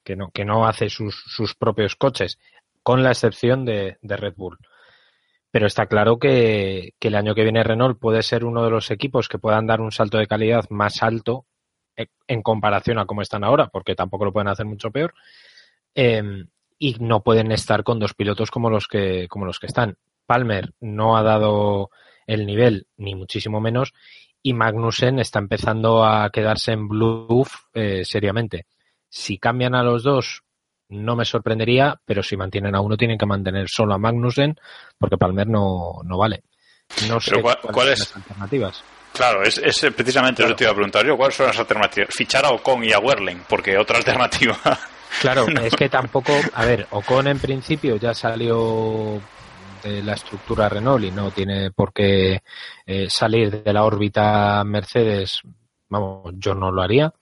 [0.03, 2.41] que, no, que no hace sus, sus propios coches,
[2.83, 4.59] con la excepción de, de Red Bull.
[5.53, 8.91] Pero está claro que, que, el año que viene Renault puede ser uno de los
[8.91, 11.47] equipos que puedan dar un salto de calidad más alto
[12.27, 15.15] en comparación a cómo están ahora, porque tampoco lo pueden hacer mucho peor.
[15.95, 16.47] Eh,
[16.83, 19.99] y no pueden estar con dos pilotos como los que, como los que están.
[20.27, 21.91] Palmer no ha dado
[22.27, 23.95] el nivel, ni muchísimo menos,
[24.43, 28.67] y Magnussen está empezando a quedarse en bluff eh, seriamente.
[29.09, 30.43] Si cambian a los dos,
[30.89, 34.59] no me sorprendería, pero si mantienen a uno, tienen que mantener solo a Magnussen,
[34.99, 36.43] porque Palmer no, no vale.
[37.07, 38.85] No sé cuáles son las alternativas.
[39.13, 41.17] Claro, es, es precisamente lo que te iba a preguntar yo.
[41.17, 42.13] ¿Cuáles son las alternativas?
[42.13, 44.59] Fichar a Ocon y a Werling, porque otra alternativa
[45.21, 49.21] Claro, es que tampoco, a ver, Ocon en principio ya salió
[49.83, 52.43] de la estructura Renault y no tiene por qué
[52.87, 55.41] eh, salir de la órbita Mercedes.
[55.89, 57.13] Vamos, yo no lo haría.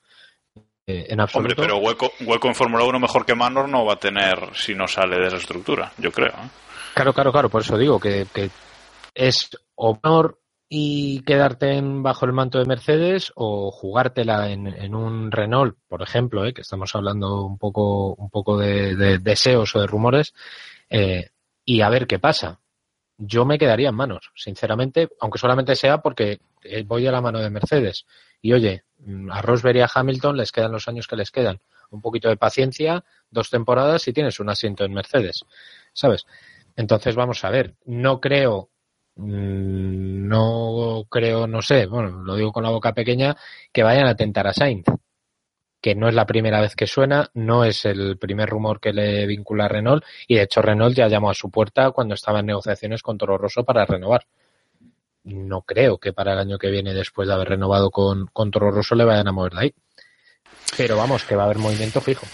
[0.86, 1.52] Eh, en absoluto.
[1.52, 4.74] Hombre, pero hueco, hueco en Fórmula 1 mejor que Manor no va a tener si
[4.74, 6.30] no sale de esa estructura, yo creo.
[6.30, 6.50] ¿eh?
[6.94, 8.50] Claro, claro, claro, por eso digo que, que
[9.14, 10.38] es honor
[10.72, 16.00] y quedarte en, bajo el manto de Mercedes o jugártela en, en un Renault, por
[16.00, 16.54] ejemplo, ¿eh?
[16.54, 20.32] que estamos hablando un poco, un poco de, deseos o de rumores,
[20.88, 21.30] eh,
[21.64, 22.60] y a ver qué pasa.
[23.18, 27.40] Yo me quedaría en manos, sinceramente, aunque solamente sea porque eh, voy a la mano
[27.40, 28.06] de Mercedes.
[28.40, 31.60] Y oye, mm, a Rosberg y a Hamilton les quedan los años que les quedan.
[31.90, 35.44] Un poquito de paciencia, dos temporadas y tienes un asiento en Mercedes,
[35.92, 36.26] ¿sabes?
[36.76, 37.74] Entonces vamos a ver.
[37.84, 38.69] No creo
[39.20, 43.36] no creo, no sé, bueno, lo digo con la boca pequeña,
[43.72, 44.86] que vayan a tentar a Sainz,
[45.80, 49.26] que no es la primera vez que suena, no es el primer rumor que le
[49.26, 52.46] vincula a Renault, y de hecho Renault ya llamó a su puerta cuando estaba en
[52.46, 54.26] negociaciones con Toro Rosso para renovar.
[55.24, 58.70] no creo que para el año que viene, después de haber renovado con, con Toro
[58.70, 59.74] Rosso, le vayan a mover de ahí.
[60.76, 62.26] Pero vamos, que va a haber movimiento fijo.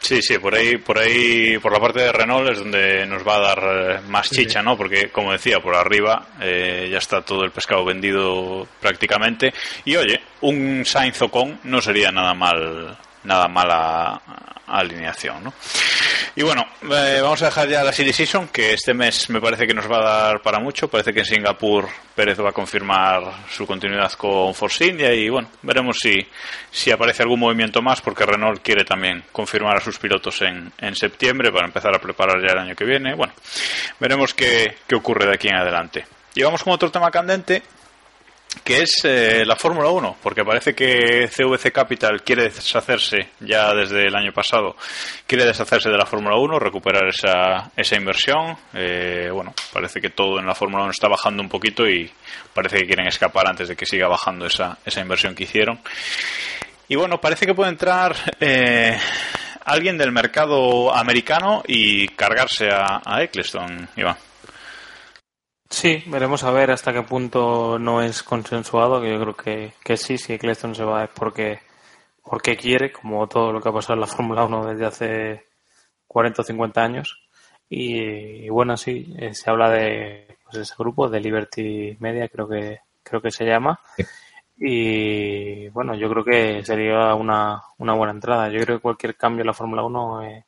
[0.00, 3.36] Sí, sí, por ahí, por ahí, por la parte de Renault es donde nos va
[3.36, 4.76] a dar eh, más chicha, ¿no?
[4.76, 9.52] Porque, como decía, por arriba eh, ya está todo el pescado vendido prácticamente.
[9.84, 12.96] Y oye, un Sainz Ocon no sería nada mal,
[13.28, 14.20] nada mala
[14.66, 15.52] alineación, ¿no?
[16.34, 19.66] Y bueno, eh, vamos a dejar ya la Silly Season, que este mes me parece
[19.66, 20.88] que nos va a dar para mucho.
[20.88, 25.48] Parece que en Singapur Pérez va a confirmar su continuidad con Force India y bueno,
[25.62, 26.14] veremos si,
[26.70, 30.94] si aparece algún movimiento más, porque Renault quiere también confirmar a sus pilotos en, en
[30.94, 33.14] septiembre para empezar a preparar ya el año que viene.
[33.14, 33.32] Bueno,
[33.98, 36.06] veremos qué, qué ocurre de aquí en adelante.
[36.34, 37.64] Y vamos con otro tema candente,
[38.64, 44.06] que es eh, la Fórmula 1, porque parece que CVC Capital quiere deshacerse ya desde
[44.06, 44.76] el año pasado,
[45.26, 48.56] quiere deshacerse de la Fórmula 1, recuperar esa, esa inversión.
[48.74, 52.10] Eh, bueno, parece que todo en la Fórmula 1 está bajando un poquito y
[52.54, 55.80] parece que quieren escapar antes de que siga bajando esa, esa inversión que hicieron.
[56.88, 58.98] Y bueno, parece que puede entrar eh,
[59.64, 64.16] alguien del mercado americano y cargarse a, a Eccleston, Iván.
[65.70, 69.96] Sí, veremos a ver hasta qué punto no es consensuado, que yo creo que, que
[69.96, 71.60] sí, si Eccleston se va es porque,
[72.22, 75.44] porque quiere, como todo lo que ha pasado en la Fórmula 1 desde hace
[76.06, 77.22] 40 o 50 años.
[77.68, 77.98] Y,
[78.46, 82.80] y bueno, sí, eh, se habla de pues, ese grupo, de Liberty Media, creo que,
[83.02, 83.78] creo que se llama.
[84.56, 88.48] Y bueno, yo creo que sería una, una buena entrada.
[88.48, 90.44] Yo creo que cualquier cambio en la Fórmula 1 eh,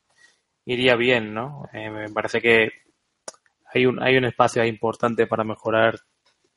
[0.65, 1.67] iría bien, ¿no?
[1.73, 2.71] Eh, me parece que
[3.73, 5.99] hay un, hay un espacio importante para mejorar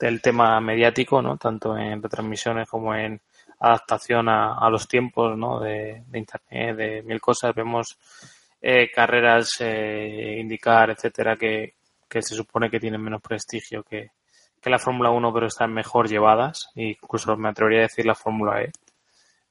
[0.01, 1.37] el tema mediático, ¿no?
[1.37, 3.21] Tanto en retransmisiones como en
[3.61, 5.61] adaptación a, los tiempos, ¿no?
[5.61, 7.55] De, de, internet, de mil cosas.
[7.55, 7.97] Vemos
[8.61, 11.75] eh, carreras eh, indicar, etcétera, que,
[12.09, 14.11] que se supone que tienen menos prestigio que,
[14.61, 16.71] que la Fórmula 1, pero están mejor llevadas.
[16.75, 18.73] E incluso me atrevería a decir la Fórmula E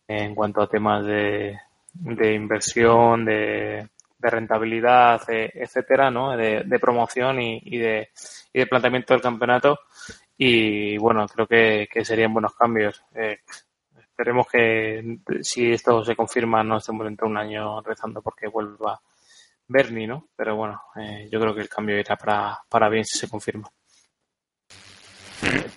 [0.07, 1.57] en cuanto a temas de,
[1.93, 3.87] de inversión, de,
[4.23, 6.35] de rentabilidad, eh, etcétera, ¿no?
[6.37, 8.09] De, de promoción y, y, de,
[8.53, 9.79] y de planteamiento del campeonato.
[10.37, 13.03] Y bueno, creo que, que serían buenos cambios.
[13.13, 13.39] Eh,
[13.99, 18.99] esperemos que si esto se confirma no estemos dentro de un año rezando porque vuelva
[19.67, 20.29] Bernie, ¿no?
[20.35, 23.69] Pero bueno, eh, yo creo que el cambio irá para, para bien si se confirma.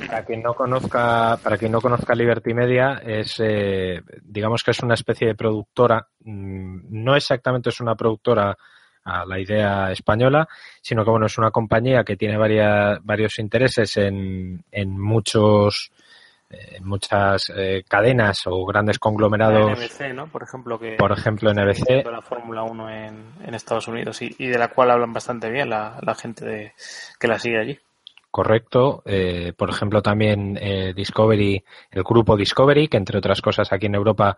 [0.06, 4.80] Para quien no conozca, para quien no conozca Liberty Media, es eh, digamos que es
[4.80, 8.56] una especie de productora, mm, no exactamente es una productora
[9.04, 10.48] a la idea española,
[10.80, 15.92] sino que bueno, es una compañía que tiene varias, varios intereses en, en muchos
[16.48, 19.78] en muchas eh, cadenas o grandes conglomerados.
[19.78, 20.28] NBC, ¿no?
[20.28, 22.04] Por ejemplo, que por ejemplo NBC.
[22.04, 25.70] la Fórmula 1 en, en, Estados Unidos y, y, de la cual hablan bastante bien
[25.70, 26.72] la, la gente de,
[27.18, 27.78] que la sigue allí
[28.36, 29.02] correcto.
[29.06, 33.94] Eh, por ejemplo, también eh, Discovery, el grupo Discovery, que entre otras cosas aquí en
[33.94, 34.36] Europa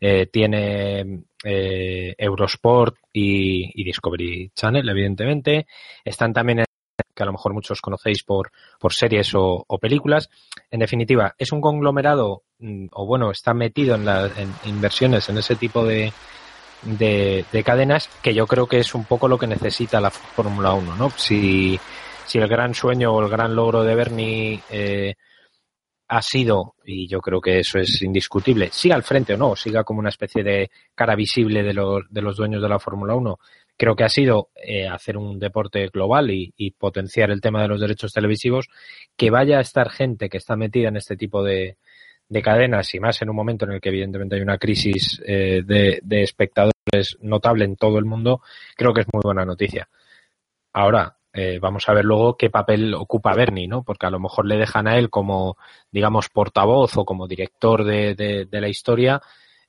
[0.00, 5.66] eh, tiene eh, Eurosport y, y, Discovery Channel, evidentemente.
[6.04, 6.64] Están también en
[7.12, 10.30] que a lo mejor muchos conocéis por, por series o, o, películas.
[10.70, 15.38] En definitiva, es un conglomerado, mm, o bueno, está metido en, la, en inversiones en
[15.38, 16.12] ese tipo de,
[16.82, 20.72] de, de, cadenas que yo creo que es un poco lo que necesita la Fórmula
[20.72, 21.10] 1, ¿no?
[21.10, 21.80] Si
[22.30, 25.16] si el gran sueño o el gran logro de Bernie eh,
[26.06, 29.82] ha sido, y yo creo que eso es indiscutible, siga al frente o no, siga
[29.82, 33.36] como una especie de cara visible de los, de los dueños de la Fórmula 1,
[33.76, 37.80] creo que ha sido eh, hacer un deporte global y, potenciar el tema de los
[37.80, 38.68] derechos televisivos,
[39.16, 41.78] que vaya a estar gente que está metida en este tipo de,
[42.28, 45.62] de cadenas y más en un momento en el que evidentemente hay una crisis eh,
[45.64, 48.40] de, de espectadores notable en todo el mundo,
[48.76, 49.88] creo que es muy buena noticia.
[50.72, 53.82] Ahora, eh, vamos a ver luego qué papel ocupa Bernie, ¿no?
[53.82, 55.56] Porque a lo mejor le dejan a él como,
[55.90, 59.20] digamos, portavoz o como director de, de, de la historia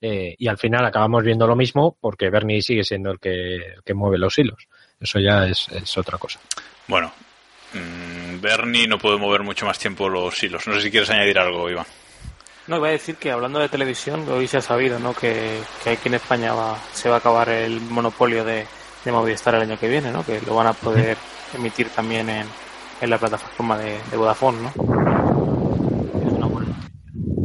[0.02, 3.84] eh, y al final acabamos viendo lo mismo porque Bernie sigue siendo el que, el
[3.86, 4.68] que mueve los hilos.
[5.00, 6.40] Eso ya es, es otra cosa.
[6.88, 7.12] Bueno,
[7.74, 10.68] mmm, Bernie no puede mover mucho más tiempo los hilos.
[10.68, 11.86] No sé si quieres añadir algo, Iván.
[12.68, 15.14] No, iba a decir que hablando de televisión, hoy se ha sabido, ¿no?
[15.14, 18.66] Que, que aquí en España va, se va a acabar el monopolio de,
[19.04, 20.24] de Movistar el año que viene, ¿no?
[20.24, 21.18] Que lo van a poder
[21.54, 22.48] emitir también en,
[23.10, 24.70] la plataforma de, Vodafone, ¿no?
[24.70, 26.76] Es una buena.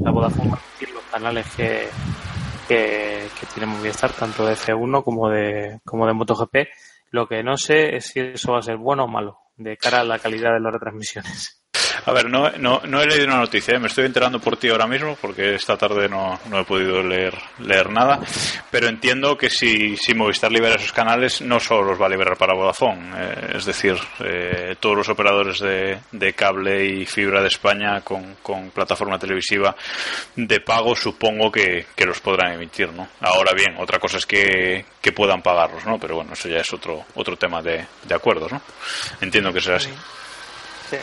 [0.02, 1.88] La Vodafone va a emitir los canales que,
[2.68, 6.56] que, que tiene Movistar, tanto de F1 como de, como de MotoGP.
[7.10, 10.00] Lo que no sé es si eso va a ser bueno o malo, de cara
[10.00, 11.65] a la calidad de las retransmisiones.
[12.04, 13.78] A ver, no, no, no he leído una noticia, ¿eh?
[13.78, 17.90] me estoy enterando por ti ahora mismo porque esta tarde no, he podido leer, leer
[17.90, 18.20] nada,
[18.70, 22.54] pero entiendo que si, Movistar libera esos canales no solo los va a liberar para
[22.54, 28.36] Vodafone, eh, es decir, eh, todos los operadores de, cable y fibra de España con,
[28.74, 29.74] plataforma televisiva
[30.34, 33.08] de pago supongo que, los podrán emitir, ¿no?
[33.20, 35.98] Ahora bien, otra cosa es que, que puedan pagarlos, ¿no?
[35.98, 38.60] Pero bueno, eso ya es otro, otro tema de, de acuerdos, ¿no?
[39.20, 39.90] Entiendo que será así.
[40.90, 40.96] Sí.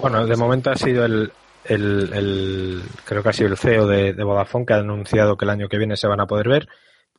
[0.00, 1.32] Bueno, de momento ha sido el,
[1.64, 5.44] el, el, creo que ha sido el CEO de, de, Vodafone que ha anunciado que
[5.44, 6.68] el año que viene se van a poder ver.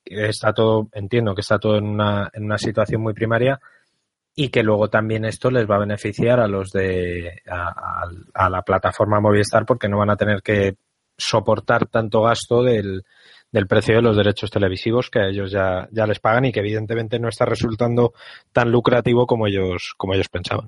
[0.06, 3.60] Está todo, entiendo que está todo en una, en una situación muy primaria
[4.36, 8.50] y que luego también esto les va a beneficiar a los de a, a, a
[8.50, 10.76] la plataforma Movistar porque no van a tener que
[11.18, 13.04] soportar tanto gasto del,
[13.52, 16.60] del precio de los derechos televisivos que a ellos ya, ya les pagan y que
[16.60, 18.14] evidentemente no está resultando
[18.52, 20.68] tan lucrativo como ellos, como ellos pensaban.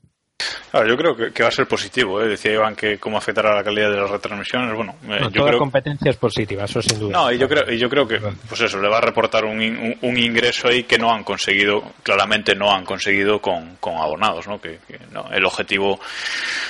[0.72, 2.22] Claro, yo creo que, que, va a ser positivo.
[2.22, 2.28] ¿eh?
[2.28, 4.76] Decía Iván que cómo afectará la calidad de las retransmisiones.
[4.76, 5.60] Bueno, eh, no, yo toda creo...
[5.60, 7.14] competencia es positiva, eso sin duda.
[7.14, 9.60] No, y yo creo, y yo creo que, pues eso, le va a reportar un,
[9.60, 14.48] un, un ingreso ahí que no han conseguido, claramente no han conseguido con, con abonados,
[14.48, 14.60] ¿no?
[14.60, 16.00] Que, que, no, el objetivo,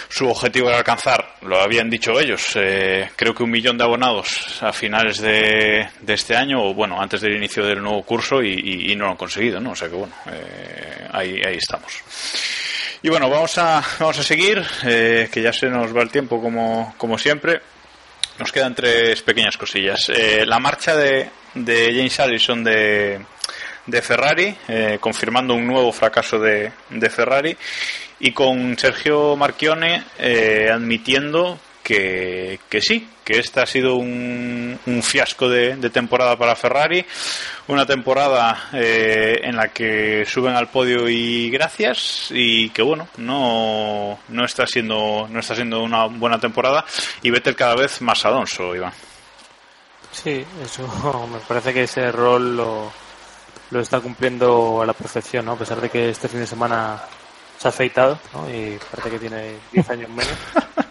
[0.09, 4.61] su objetivo era alcanzar, lo habían dicho ellos, eh, creo que un millón de abonados
[4.61, 8.53] a finales de, de, este año, o bueno, antes del inicio del nuevo curso, y,
[8.53, 9.71] y, y no lo han conseguido, ¿no?
[9.71, 12.56] O sea que bueno, eh, ahí, ahí estamos.
[13.03, 16.41] Y bueno, vamos a, vamos a seguir, eh, que ya se nos va el tiempo
[16.41, 17.61] como, como siempre.
[18.39, 20.09] Nos quedan tres pequeñas cosillas.
[20.09, 23.19] Eh, la marcha de, de James Allison de,
[23.85, 27.55] de Ferrari, eh, confirmando un nuevo fracaso de, de, Ferrari,
[28.19, 35.01] y con Sergio Marchione eh, admitiendo que, que, sí, que esta ha sido un, un
[35.01, 37.05] fiasco de, de, temporada para Ferrari,
[37.69, 44.19] una temporada eh, en la que suben al podio y gracias y que bueno, no,
[44.27, 46.83] no está siendo no está siendo una buena temporada
[47.21, 48.91] y Vettel cada vez más Alonso, Iván.
[50.11, 52.91] Sí, eso me parece que ese rol lo,
[53.71, 55.53] lo está cumpliendo a la perfección, ¿no?
[55.53, 57.01] A pesar de que este fin de semana
[57.57, 58.49] se ha afeitado, ¿no?
[58.49, 60.37] Y parece que tiene 10 años menos.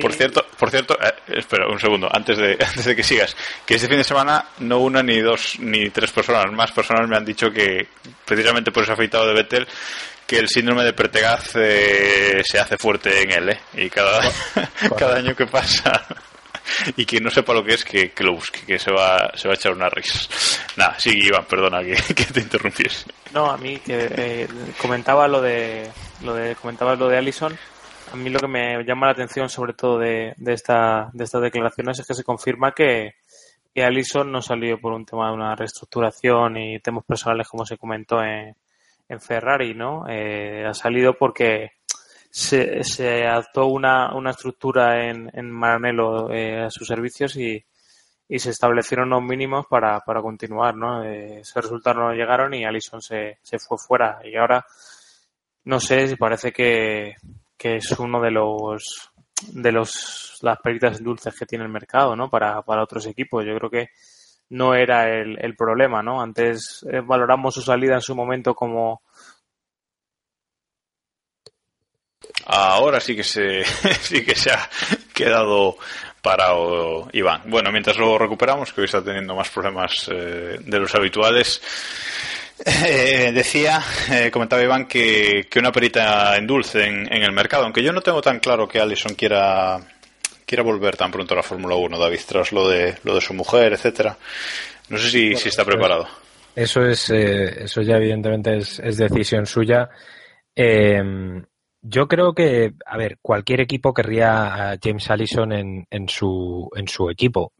[0.00, 3.74] Por cierto, por cierto, eh, espera un segundo, antes de, antes de que sigas, que
[3.74, 7.24] este fin de semana no una ni dos ni tres personas, más personas me han
[7.24, 7.88] dicho que
[8.24, 9.66] precisamente por ese afeitado de Vettel
[10.26, 13.60] que el síndrome de Pertegaz eh, se hace fuerte en él, ¿eh?
[13.74, 14.20] Y cada,
[14.98, 16.04] cada año que pasa
[16.96, 19.48] y quien no sepa lo que es que, que, lo busque, que se va, se
[19.48, 20.28] va a echar una risa.
[20.76, 23.06] Nada, sí, Iván, perdona que, que te interrumpies.
[23.32, 25.90] No, a mí que eh, comentaba lo de,
[26.22, 27.56] lo de comentaba lo de Allison
[28.12, 31.42] a mí lo que me llama la atención sobre todo de, de, esta, de estas
[31.42, 33.14] declaraciones es que se confirma que,
[33.74, 37.76] que Allison no salió por un tema de una reestructuración y temas personales como se
[37.76, 38.56] comentó en,
[39.08, 40.04] en Ferrari, ¿no?
[40.08, 41.72] Eh, ha salido porque
[42.30, 47.64] se, se adoptó una, una estructura en, en Maranello eh, a sus servicios y,
[48.28, 51.04] y se establecieron unos mínimos para, para continuar, ¿no?
[51.04, 54.64] Eh, esos resultados no llegaron y Allison se, se fue fuera y ahora
[55.64, 57.14] no sé si parece que,
[57.56, 59.10] que es uno de los
[59.52, 62.30] de los las peritas dulces que tiene el mercado, ¿no?
[62.30, 63.44] Para, para otros equipos.
[63.44, 63.88] Yo creo que
[64.50, 66.20] no era el, el problema, ¿no?
[66.20, 69.02] Antes eh, valoramos su salida en su momento como
[72.46, 73.64] Ahora sí que se
[74.00, 74.68] sí que se ha
[75.12, 75.76] quedado
[76.22, 77.42] parado Iván.
[77.46, 81.60] Bueno, mientras lo recuperamos, que hoy está teniendo más problemas eh, de los habituales.
[82.64, 87.64] Eh, decía, eh, comentaba Iván, que, que, una perita en dulce en, en, el mercado,
[87.64, 89.78] aunque yo no tengo tan claro que Allison quiera,
[90.46, 93.34] quiera volver tan pronto a la Fórmula 1, David, tras lo de, lo de su
[93.34, 94.16] mujer, etcétera.
[94.88, 96.08] No sé si, bueno, si está preparado.
[96.54, 99.90] Eso es, eh, eso ya evidentemente es, es decisión suya.
[101.82, 106.88] Yo creo que, a ver, cualquier equipo querría a James Allison en, en, su, en
[106.88, 107.52] su equipo.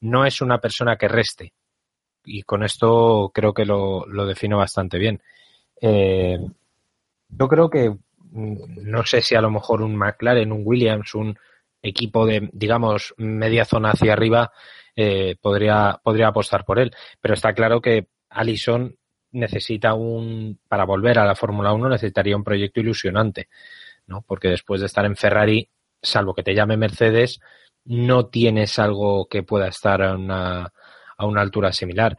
[0.00, 1.52] No es una persona que reste
[2.28, 5.22] y con esto creo que lo, lo defino bastante bien.
[5.80, 6.38] Eh,
[7.28, 11.38] yo creo que mm, no sé si a lo mejor un McLaren, un Williams, un
[11.82, 14.52] equipo de, digamos, media zona hacia arriba
[14.96, 16.92] eh, podría, podría apostar por él.
[17.20, 18.94] Pero está claro que Allison
[19.32, 23.48] necesita un, para volver a la Fórmula 1 necesitaría un proyecto ilusionante,
[24.06, 24.22] ¿no?
[24.22, 25.68] Porque después de estar en Ferrari,
[26.02, 27.40] salvo que te llame Mercedes,
[27.84, 30.72] no tienes algo que pueda estar a una,
[31.18, 32.16] a una altura similar.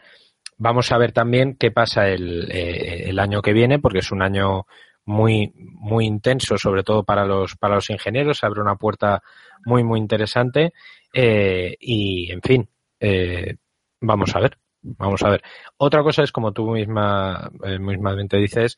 [0.57, 4.21] Vamos a ver también qué pasa el, eh, el año que viene, porque es un
[4.21, 4.67] año
[5.05, 8.43] muy, muy intenso, sobre todo para los, para los ingenieros.
[8.43, 9.23] Abre una puerta
[9.65, 10.73] muy, muy interesante.
[11.13, 12.69] Eh, y, en fin,
[12.99, 13.55] eh,
[14.01, 14.57] vamos a ver.
[14.81, 15.41] Vamos a ver.
[15.77, 18.77] Otra cosa es, como tú misma, eh, mismamente dices,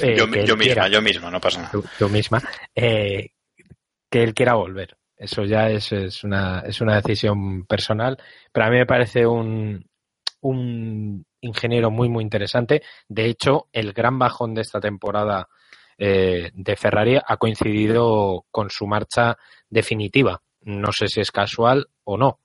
[0.00, 1.72] eh, yo, yo misma, quiera- yo misma, no pasa nada.
[1.72, 2.42] tú, tú misma,
[2.74, 3.32] que
[4.22, 4.96] él quiera volver.
[5.18, 8.16] Eso ya es, es, una, es una decisión personal,
[8.52, 9.84] pero a mí me parece un,
[10.40, 12.82] un ingeniero muy, muy interesante.
[13.08, 15.48] De hecho, el gran bajón de esta temporada
[15.98, 19.36] eh, de Ferrari ha coincidido con su marcha
[19.68, 20.40] definitiva.
[20.62, 22.40] No sé si es casual o no,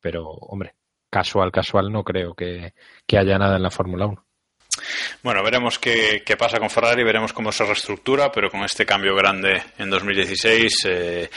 [0.00, 0.74] pero, hombre,
[1.10, 2.74] casual, casual no creo que,
[3.06, 4.27] que haya nada en la Fórmula 1.
[5.22, 9.62] Bueno, veremos qué, pasa con Ferrari, veremos cómo se reestructura, pero con este cambio grande
[9.78, 11.30] en 2016, eh,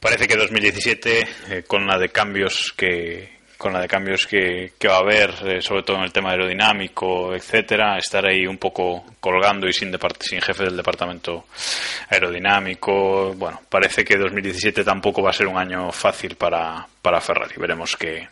[0.00, 4.88] parece que 2017, eh, con la de cambios que con la de cambios que, que
[4.88, 9.04] va a haber, eh, sobre todo en el tema aerodinámico, etcétera, estar ahí un poco
[9.20, 11.44] colgando y sin, sin jefe del departamento
[12.08, 13.34] aerodinámico.
[13.34, 17.56] Bueno, parece que 2017 tampoco va a ser un año fácil para, para Ferrari.
[17.58, 18.28] Veremos qué,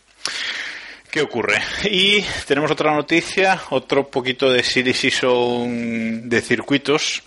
[1.11, 1.63] ¿Qué ocurre?
[1.85, 7.23] Y tenemos otra noticia, otro poquito de Silly Season de circuitos,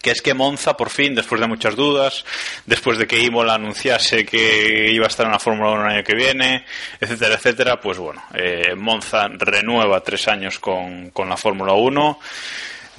[0.00, 2.24] que es que Monza, por fin, después de muchas dudas,
[2.64, 6.04] después de que Imola anunciase que iba a estar en la Fórmula 1 el año
[6.04, 6.64] que viene,
[7.00, 12.18] etcétera, etcétera, pues bueno, eh, Monza renueva tres años con, con la Fórmula 1,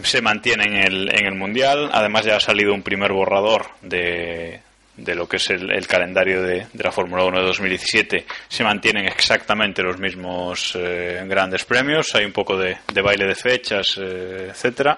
[0.04, 4.62] se mantiene en el, en el Mundial, además ya ha salido un primer borrador de,
[4.98, 8.64] de lo que es el, el calendario de, de la Fórmula 1 de 2017 se
[8.64, 12.14] mantienen exactamente los mismos eh, grandes premios.
[12.16, 14.98] Hay un poco de, de baile de fechas eh, etcétera.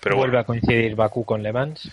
[0.00, 1.90] Pero Vuelve bueno, a coincidir Bakú con Le Mans.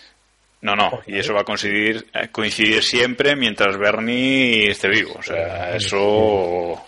[0.62, 1.02] no no.
[1.08, 5.16] Y eso va a coincidir eh, coincidir siempre mientras Bernie esté vivo.
[5.20, 6.82] O sea eso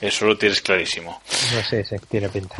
[0.00, 1.22] eso lo tienes clarísimo.
[1.54, 2.56] No sé, sí, tiene pinta.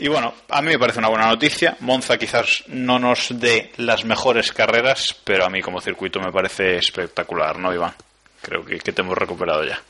[0.00, 1.76] Y bueno, a mí me parece una buena noticia.
[1.80, 6.76] Monza quizás no nos dé las mejores carreras, pero a mí como circuito me parece
[6.76, 7.94] espectacular, ¿no, Iván?
[8.40, 9.80] Creo que, que te hemos recuperado ya.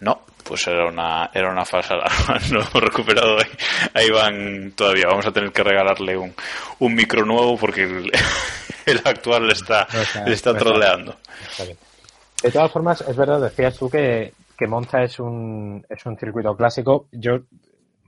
[0.00, 2.38] No, pues era una, era una falsa alarma.
[2.50, 3.50] No hemos recuperado ahí-
[3.94, 5.06] a Iván todavía.
[5.08, 6.34] Vamos a tener que regalarle un,
[6.80, 8.10] un micro nuevo porque el,
[8.86, 10.70] el actual le está, No está- le está no está.
[10.70, 11.16] troleando.
[11.50, 11.78] Está bien.
[12.42, 16.56] De todas formas, es verdad, decías tú que, que Monza es un, es un circuito
[16.56, 17.08] clásico.
[17.12, 17.40] Yo,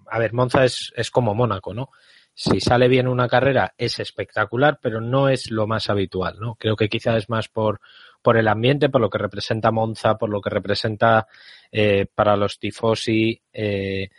[0.09, 1.91] a ver, Monza es, es como Mónaco, ¿no?
[2.35, 6.55] Si sale bien una carrera es espectacular, pero no es lo más habitual, ¿no?
[6.57, 7.81] Creo que quizás es más por,
[8.21, 11.27] por el ambiente, por lo que representa Monza, por lo que representa
[11.73, 14.11] eh, para los tifosi, eh,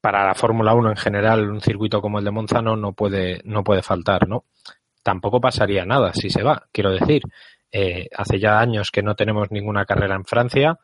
[0.00, 3.40] para la Fórmula 1 en general, un circuito como el de Monza no, no puede,
[3.44, 4.44] no puede faltar, ¿no?
[5.02, 7.22] Tampoco pasaría nada si se va, quiero decir.
[7.70, 10.78] Eh, hace ya años que no tenemos ninguna carrera en Francia,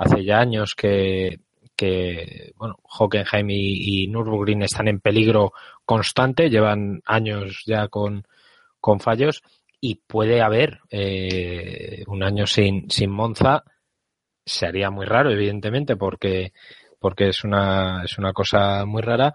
[0.00, 1.40] hace ya años que,
[1.76, 5.52] que bueno, Hockenheim y, y Nürburgring están en peligro
[5.84, 8.24] constante, llevan años ya con,
[8.80, 9.42] con fallos
[9.80, 13.64] y puede haber eh, un año sin, sin Monza,
[14.44, 16.52] se haría muy raro, evidentemente, porque,
[16.98, 19.34] porque es una, es una cosa muy rara,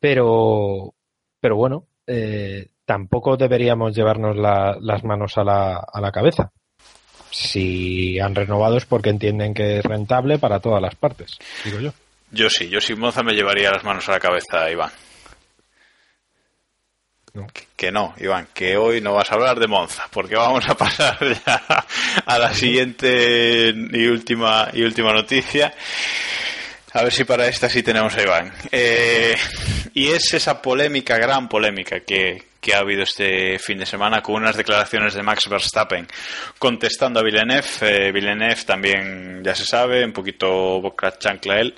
[0.00, 0.94] pero,
[1.40, 6.52] pero bueno, eh, tampoco deberíamos llevarnos la- las manos a la, a la cabeza.
[7.36, 11.92] Si han renovado es porque entienden que es rentable para todas las partes, digo yo.
[12.30, 14.90] Yo sí, yo sin Monza me llevaría las manos a la cabeza, Iván.
[17.34, 17.46] No.
[17.48, 20.74] Que, que no, Iván, que hoy no vas a hablar de Monza, porque vamos a
[20.74, 21.86] pasar ya
[22.24, 25.74] a la siguiente y última y última noticia.
[26.94, 28.52] A ver si para esta sí tenemos a Iván.
[28.72, 29.36] Eh,
[29.92, 34.34] y es esa polémica, gran polémica que, que ha habido este fin de semana con
[34.34, 36.04] unas declaraciones de Max Verstappen
[36.58, 37.68] contestando a Villeneuve.
[37.82, 41.76] Eh, Villeneuve también ya se sabe, un poquito boca chancla él.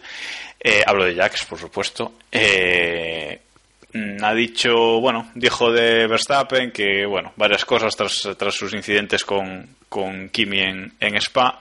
[0.59, 2.14] Eh, hablo de Jax, por supuesto.
[2.32, 3.39] Eh,
[4.22, 9.76] ha dicho, bueno, dijo de Verstappen que, bueno, varias cosas tras, tras sus incidentes con,
[9.91, 11.61] con Kimi en, en Spa.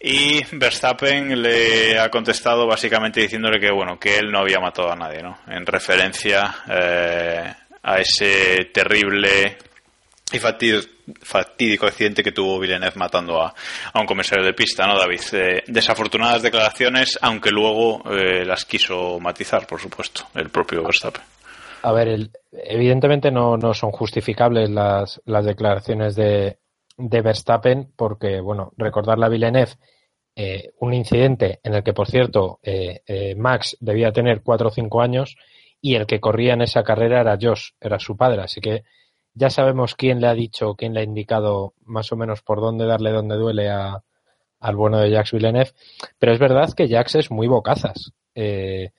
[0.00, 4.96] Y Verstappen le ha contestado básicamente diciéndole que, bueno, que él no había matado a
[4.96, 5.38] nadie, ¿no?
[5.46, 9.56] En referencia eh, a ese terrible
[10.32, 13.52] y fatídico, accidente que tuvo Villeneuve matando a,
[13.92, 15.20] a un comisario de pista, ¿no, David?
[15.32, 21.22] Eh, desafortunadas declaraciones, aunque luego eh, las quiso matizar, por supuesto, el propio Verstappen.
[21.82, 26.58] A ver, el- evidentemente no, no son justificables las, las declaraciones de,
[26.96, 29.72] de Verstappen porque, bueno, recordarle a Villeneuve
[30.34, 35.02] eh, un incidente en el que, por cierto, eh, Max debía tener cuatro o cinco
[35.02, 35.36] años
[35.82, 38.84] y el que corría en esa carrera era Josh, era su padre, así que
[39.34, 42.86] ya sabemos quién le ha dicho, quién le ha indicado más o menos por dónde
[42.86, 44.02] darle donde duele a,
[44.60, 45.72] al bueno de Jacques Villeneuve,
[46.18, 48.12] pero es verdad que Jacques es muy bocazas.
[48.34, 48.90] Eh,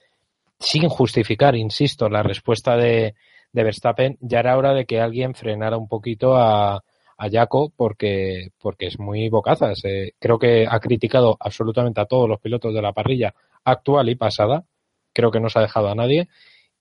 [0.60, 3.16] sin justificar, insisto, la respuesta de,
[3.52, 6.84] de Verstappen, ya era hora de que alguien frenara un poquito a,
[7.18, 9.84] a Jaco porque, porque es muy bocazas.
[9.86, 13.34] Eh, creo que ha criticado absolutamente a todos los pilotos de la parrilla
[13.64, 14.66] actual y pasada.
[15.14, 16.28] Creo que no se ha dejado a nadie.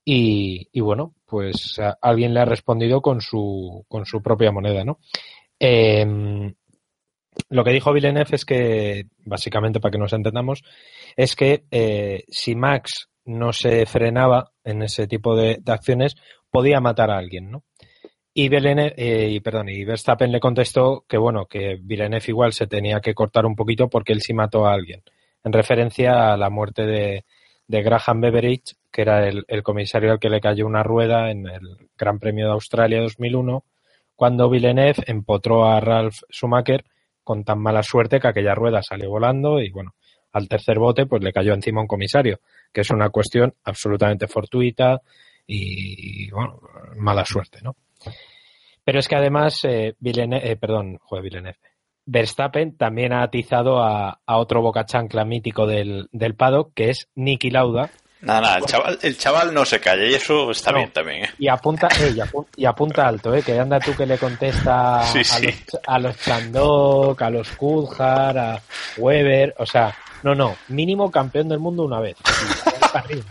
[0.05, 4.99] Y, y bueno, pues alguien le ha respondido con su, con su propia moneda, ¿no?
[5.59, 6.53] Em,
[7.49, 10.63] lo que dijo Villeneuve es que, básicamente para que nos entendamos,
[11.17, 16.17] es que eh, si Max no se frenaba en ese tipo de, acciones,
[16.51, 17.65] podía matar a alguien, ¿no?
[18.35, 23.01] Y, Villeneuve, eh, perdón, y Verstappen le contestó que, bueno, que Villeneuve igual se tenía
[23.01, 25.03] que cortar un poquito porque él sí mató a alguien,
[25.45, 27.25] en referencia a la muerte de,
[27.73, 31.89] de Graham Beveridge, que era el, comisario al que le cayó una rueda en el
[31.97, 33.65] Gran Premio de Australia 2001,
[34.15, 36.85] cuando Villeneuve empotró a Ralph Schumacher
[37.25, 39.95] con tan mala suerte que aquella rueda salió volando y, bueno,
[40.33, 42.41] al tercer bote pues le cayó encima un comisario,
[42.71, 45.01] que es una cuestión absolutamente fortuita
[45.47, 46.61] y, bueno,
[46.97, 47.75] mala suerte, ¿no?
[48.85, 51.59] Pero es que además, eh, Villeneuve, eh, perdón, joder, Villeneuve,
[52.13, 57.09] Verstappen también ha atizado a, a otro boca chancla mítico del, del paddock, que es
[57.15, 57.91] Niki Lauda,
[58.21, 60.79] Nada, nada, el chaval, el chaval no se calla y eso está No.
[60.79, 61.25] bien también.
[61.25, 61.29] ¿eh?
[61.41, 65.03] y apunta, eh, y, apu- y apunta alto, eh, que anda tú que le contesta
[65.13, 65.47] Sí, a, sí.
[65.47, 68.61] los, a los Chandok, a los Coulthard, a
[68.99, 72.17] Weber, o sea, no, no, mínimo campeón del mundo una vez.
[72.93, 73.25] Para arriba,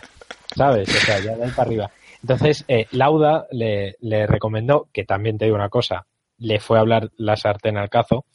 [0.58, 0.90] ¿Sabes?
[0.90, 1.91] O sea, ya de ahí para arriba.
[2.22, 6.06] Entonces, eh, Lauda le, le recomendó, que también te digo una cosa,
[6.40, 8.26] le fue a hablar la sartén al cazo.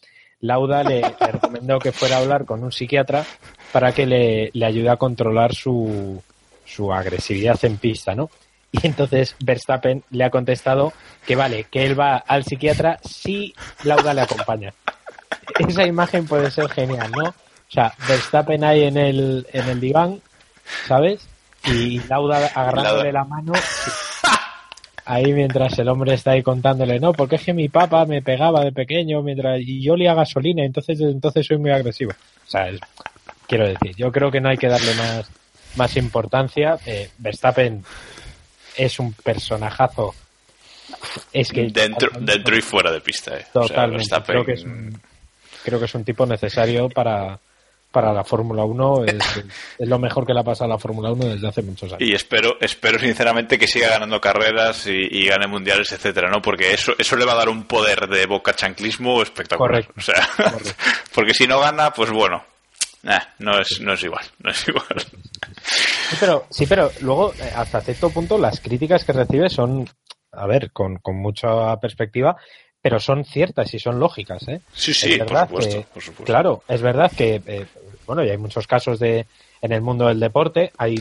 [0.40, 3.24] Lauda le, le recomendó que fuera a hablar con un psiquiatra
[3.72, 6.22] para que le, le ayude a controlar su,
[6.64, 8.30] su agresividad en pista, ¿no?
[8.72, 10.92] Y entonces Verstappen le ha contestado
[11.26, 13.54] que vale, que él va al psiquiatra si
[13.84, 14.74] Lauda le acompaña.
[15.58, 17.30] Esa imagen puede ser genial, ¿no?
[17.30, 20.20] O sea, Verstappen ahí en el, en el diván,
[20.86, 21.26] ¿sabes?
[21.64, 23.52] Y Lauda agarrándole la mano.
[25.08, 28.64] Ahí mientras el hombre está ahí contándole, no, porque es que mi papá me pegaba
[28.64, 32.10] de pequeño mientras y yo olía gasolina, entonces entonces soy muy agresivo.
[32.12, 32.80] O sea, es-
[33.46, 35.30] quiero decir, yo creo que no hay que darle más,
[35.76, 36.76] más importancia.
[36.84, 37.84] Eh, Verstappen
[38.76, 40.12] es un personajazo.
[41.32, 43.36] Es que Dentro, dentro y fuera de pista.
[43.38, 43.46] ¿eh?
[43.54, 44.04] O sea, Totalmente.
[44.04, 45.00] Verstappen- creo, que es un,
[45.64, 47.38] creo que es un tipo necesario para,
[47.96, 49.04] para la Fórmula 1.
[49.06, 49.44] Es,
[49.78, 52.02] es lo mejor que le ha pasado a la Fórmula 1 desde hace muchos años.
[52.02, 56.42] Y espero, espero sinceramente que siga ganando carreras y, y gane mundiales, etcétera, ¿no?
[56.42, 59.86] Porque eso, eso le va a dar un poder de boca chanclismo espectacular.
[59.86, 59.94] Correcto.
[59.96, 60.28] O sea,
[61.14, 62.44] porque si no gana, pues bueno,
[63.04, 65.00] eh, no es, no es igual, no es igual.
[65.62, 69.88] Sí, pero, sí, pero luego, eh, hasta cierto punto, las críticas que recibe son,
[70.32, 72.36] a ver, con, con mucha perspectiva,
[72.82, 74.60] pero son ciertas y son lógicas, ¿eh?
[74.72, 76.24] Sí, Es sí, por supuesto, que- por supuesto.
[76.24, 77.66] Claro, es verdad que, eh,
[78.06, 79.26] bueno, y hay muchos casos de
[79.62, 80.70] en el mundo del deporte.
[80.78, 80.96] Hay,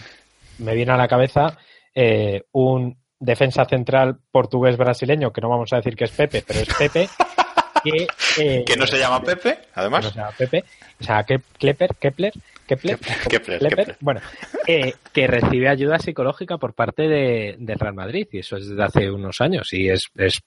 [0.59, 1.57] me viene a la cabeza
[1.93, 6.59] eh, un defensa central portugués brasileño, que no vamos a decir que es Pepe, pero
[6.61, 7.07] es Pepe,
[7.83, 8.07] que,
[8.37, 10.05] eh, Que no se llama Pepe, que además.
[10.05, 10.63] no se llama Pepe,
[10.99, 12.33] o sea, que Klepper, Kepler,
[12.67, 12.97] Kepler,
[13.29, 13.97] Kepler, Kepler.
[14.01, 14.21] bueno,
[14.67, 19.11] eh, que recibe ayuda psicológica por parte de, Real Madrid y eso es desde hace
[19.11, 20.41] unos años y es, es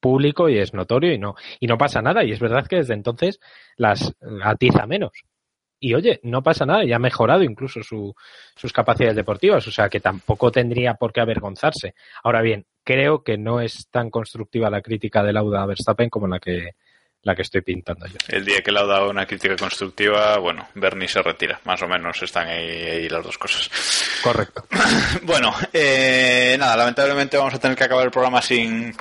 [0.00, 2.24] público y es notorio y no y no pasa nada.
[2.24, 3.40] Y es verdad que desde entonces
[3.76, 5.12] las atiza menos.
[5.78, 8.14] Y oye no pasa nada y ha mejorado incluso su,
[8.54, 11.94] sus capacidades deportivas o sea que tampoco tendría por qué avergonzarse.
[12.22, 16.26] Ahora bien creo que no es tan constructiva la crítica de Lauda a Verstappen como
[16.26, 16.74] la que
[17.22, 18.16] la que estoy pintando yo.
[18.28, 21.60] El día que le ha dado una crítica constructiva, bueno, Bernie se retira.
[21.64, 23.70] Más o menos están ahí, ahí las dos cosas.
[24.22, 24.64] correcto.
[25.22, 28.94] Bueno, eh, nada, lamentablemente vamos a tener que acabar el programa sin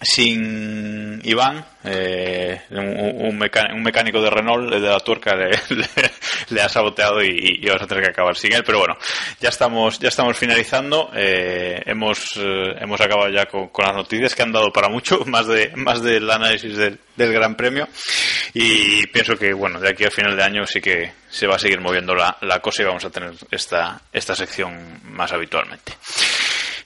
[0.00, 6.60] sin Iván, eh, un, un mecá- un mecánico de Renault, el de la tuerca, le,
[6.62, 8.62] ha saboteado y, y vamos a tener que acabar sin él.
[8.64, 8.96] Pero bueno,
[9.40, 11.10] ya estamos, ya estamos finalizando.
[11.14, 15.20] eh, hemos, eh, hemos acabado ya con, con las noticias que han dado para mucho,
[15.26, 17.88] más de más del análisis del, del Gran Premio.
[18.54, 21.58] Y pienso que bueno, de aquí al final de año sí que se va a
[21.58, 25.92] seguir moviendo la, la cosa y vamos a tener esta, esta sección más habitualmente.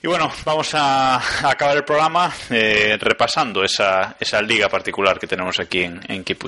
[0.03, 5.59] Y bueno, vamos a, acabar el programa eh, repasando esa, esa liga particular que tenemos
[5.59, 6.39] aquí en, en Keep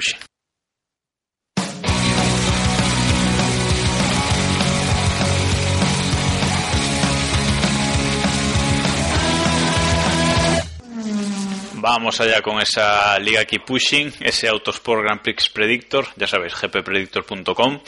[11.83, 17.81] Vamos allá con esa liga Keep Pushing, ese Autosport Grand Prix Predictor, ya sabéis, gppredictor.com,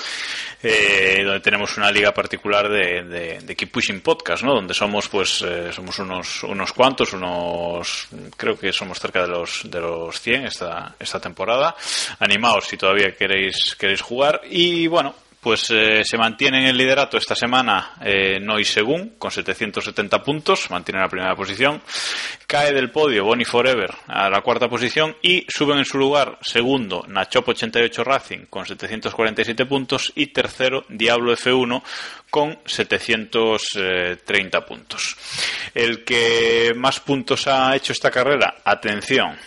[0.62, 4.54] eh, donde tenemos una liga particular de, de, Keep Pushing Podcast, ¿no?
[4.54, 9.62] Donde somos, pues, eh, somos unos, unos cuantos, unos, creo que somos cerca de los,
[9.64, 11.74] de los 100 esta, esta temporada.
[12.20, 15.16] Animaos si todavía queréis, queréis jugar y bueno,
[15.46, 20.72] pues eh, se mantiene en el liderato esta semana eh, Noi Según con 770 puntos,
[20.72, 21.84] mantiene la primera posición.
[22.48, 27.06] Cae del podio Bonnie Forever a la cuarta posición y suben en su lugar segundo
[27.08, 31.84] Nachop 88 Racing con 747 puntos y tercero Diablo F1
[32.32, 35.16] con 730 puntos.
[35.76, 39.38] El que más puntos ha hecho esta carrera, atención,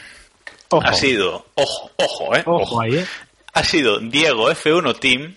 [0.68, 0.86] Ojo.
[0.86, 3.06] ha sido, ojo, ojo, eh, Ojo ahí, ¿eh?
[3.52, 5.34] ha sido Diego F1 Team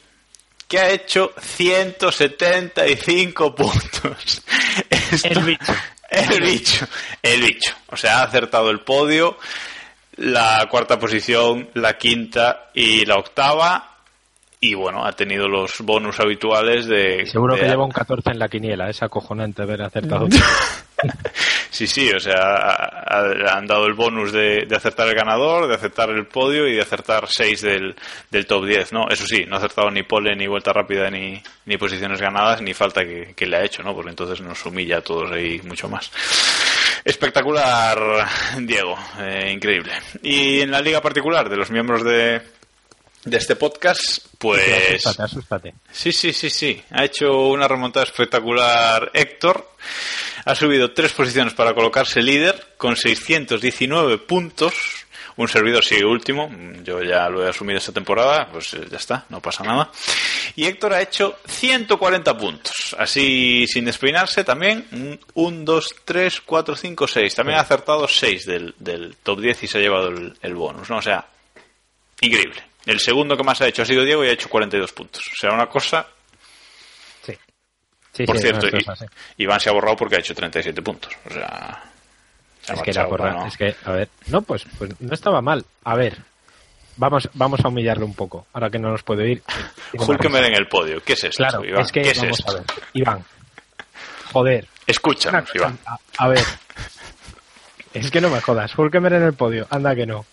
[0.72, 4.42] que ha hecho 175 puntos.
[4.90, 5.74] Esto- El bicho.
[6.10, 6.88] El bicho.
[7.22, 7.74] El bicho.
[7.88, 9.38] O sea, ha acertado el podio,
[10.16, 13.91] la cuarta posición, la quinta y la octava.
[14.64, 17.26] Y bueno, ha tenido los bonus habituales de...
[17.26, 20.28] Seguro que lleva un 14 en la quiniela, es acojonante ver acertado.
[21.72, 25.68] Sí, sí, o sea, ha- ha- han dado el bonus de, de acertar el ganador,
[25.68, 27.96] de acertar el podio y de acertar 6 del,
[28.30, 29.08] del top 10, ¿no?
[29.10, 32.74] Eso sí, no ha acertado ni pole, ni vuelta rápida, ni, ni posiciones ganadas, ni
[32.76, 33.96] falta que, que le ha hecho, ¿no?
[33.96, 36.12] Porque entonces nos humilla a todos ahí mucho más.
[37.04, 37.98] Espectacular,
[38.60, 39.94] Diego, eh, increíble.
[40.22, 42.42] Y en la liga particular de los miembros de,
[43.24, 45.06] de este podcast, pues...
[45.06, 45.74] asústate, asústate.
[45.92, 46.82] Sí, sí, sí, sí.
[46.92, 49.72] Ha hecho una remontada espectacular Héctor.
[50.46, 54.74] Ha subido tres posiciones para colocarse líder con 619 puntos.
[55.38, 56.52] Un servidor sigue último.
[56.84, 58.50] Yo ya lo he asumido esta temporada.
[58.52, 59.92] Pues eh, ya está, no pasa nada.
[60.56, 62.96] Y Héctor ha hecho 140 puntos.
[62.98, 65.20] Así, sin despeinarse, también.
[65.34, 67.36] 1, 2, 3, 4, 5, 6.
[67.36, 70.90] También ha acertado 6 del, del top 10 y se ha llevado el, el bonus.
[70.90, 70.98] ¿no?
[70.98, 71.26] O sea,
[72.20, 72.71] increíble.
[72.86, 75.24] El segundo que más ha hecho ha sido Diego y ha hecho 42 puntos.
[75.32, 76.08] O sea, una cosa
[77.24, 77.34] Sí.
[78.14, 79.06] Sí, por sí, cierto, y- así.
[79.38, 81.14] Iván se ha borrado porque ha hecho 37 puntos.
[81.26, 81.84] O sea,
[82.62, 85.42] se Es que, era para no- es que, a ver, no, pues, pues no estaba
[85.42, 85.64] mal.
[85.84, 86.18] A ver,
[86.98, 89.44] vamos, vamos a humillarle un poco, ahora que no nos puede ir.
[89.94, 91.02] Hülkenberg en el podio.
[91.04, 91.82] ¿Qué es esto, Claro, Iván?
[91.84, 92.52] es que, ¿Qué es vamos esto?
[92.52, 92.64] a ver,
[92.94, 93.26] Iván,
[94.34, 94.68] joder.
[94.88, 95.78] Escúchanos, Iván.
[95.86, 96.44] A, a ver,
[97.94, 100.26] es que no me jodas, Hulkenberg en el podio, anda que no.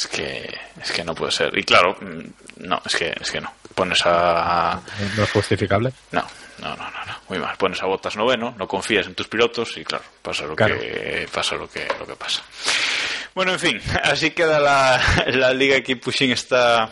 [0.00, 1.56] Es que, es que no puede ser.
[1.58, 3.52] Y claro, mm, no, es que, es que no.
[3.74, 4.80] Pones a...
[5.16, 5.92] No es justificable.
[6.12, 6.22] No,
[6.60, 7.16] no, no, no, no.
[7.28, 7.54] Muy mal.
[7.58, 10.78] Pones a botas noveno, no confías en tus pilotos y claro, pasa lo Claro.
[10.80, 12.42] que pasa lo que lo que pasa.
[13.34, 16.88] Bueno, en fin, así queda la, la Liga Keep Pushing esta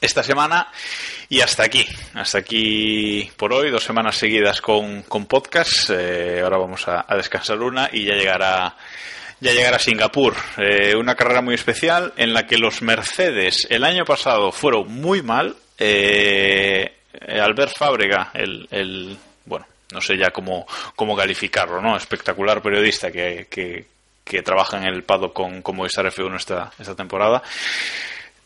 [0.00, 0.68] esta semana
[1.28, 5.90] y hasta aquí, hasta aquí por hoy, dos semanas seguidas con, con podcast.
[5.90, 8.76] Eh, ahora vamos a, a descansar una y ya llegará
[9.44, 14.06] ya llegará Singapur, Eh, una carrera muy especial en la que los Mercedes el año
[14.06, 15.54] pasado fueron muy mal.
[15.78, 16.90] Eh,
[17.42, 20.66] Albert Fábrega, el, bueno, no sé ya cómo,
[20.96, 21.94] cómo calificarlo, ¿no?
[21.94, 27.42] Espectacular periodista que, que, trabaja en el paddock con, con Movistar F1 esta, esta temporada.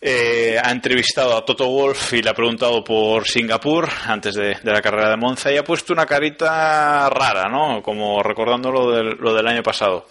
[0.01, 4.81] Eh, ha entrevistado a Toto Wolf y le ha preguntado por Singapur antes de, la
[4.81, 7.83] carrera de Monza y ha puesto una carita rara, ¿no?
[7.83, 10.07] Como recordando lo del, lo del año pasado.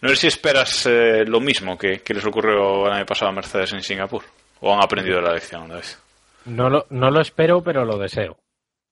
[0.00, 3.72] No sé si esperas eh, lo mismo que, les ocurrió el año pasado a Mercedes
[3.72, 4.24] en Singapur.
[4.62, 6.02] ¿O han aprendido la lección una vez?
[6.46, 8.36] No lo, no lo espero, pero lo deseo.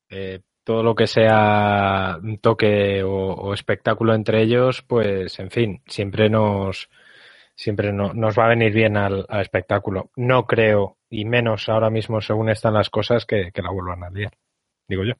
[0.09, 6.31] Eh, todo lo que sea un toque o espectáculo entre ellos, pues, en fin, siempre
[6.31, 6.89] nos,
[7.59, 10.11] siempre no- nos va a venir bien al, espectáculo.
[10.17, 14.11] No creo, y menos ahora mismo según están las cosas, que, que la vuelvan a
[14.11, 14.33] liar.
[14.89, 15.15] Digo yo.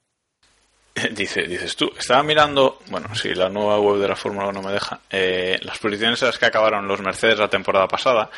[1.13, 4.73] Dice, dices tú, estaba mirando, bueno, si la nueva web de la Fórmula 1 me
[4.73, 8.31] deja, eh, las posiciones en las que acabaron los Mercedes la temporada pasada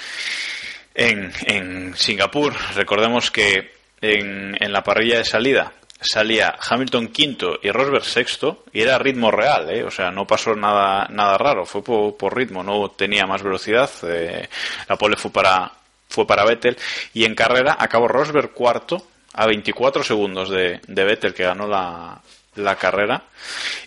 [0.94, 2.52] en, en Singapur.
[2.74, 3.70] Recordemos que
[4.00, 9.30] en, en la parrilla de salida salía Hamilton quinto y Rosberg sexto y era ritmo
[9.30, 9.84] real, ¿eh?
[9.84, 14.48] o sea, no pasó nada, nada raro, fue por, ritmo, no tenía más velocidad, eh,
[14.88, 15.72] la pole fue para,
[16.08, 16.76] fue para Vettel
[17.12, 22.20] y en carrera acabó Rosberg cuarto a 24 segundos de, de Vettel que ganó la,
[22.56, 23.24] la carrera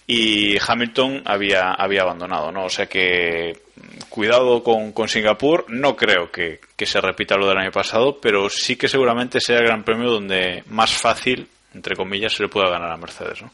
[0.07, 2.65] y Hamilton había, había abandonado, ¿no?
[2.65, 3.61] O sea que
[4.10, 8.49] cuidado con, con Singapur, no creo que, que se repita lo del año pasado, pero
[8.49, 12.69] sí que seguramente sea el gran premio donde más fácil, entre comillas, se le pueda
[12.69, 13.51] ganar a Mercedes, ¿no?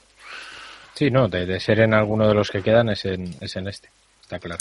[0.93, 3.67] Sí, no, de, de ser en alguno de los que quedan es en, es en
[3.67, 3.89] este,
[4.21, 4.59] está claro.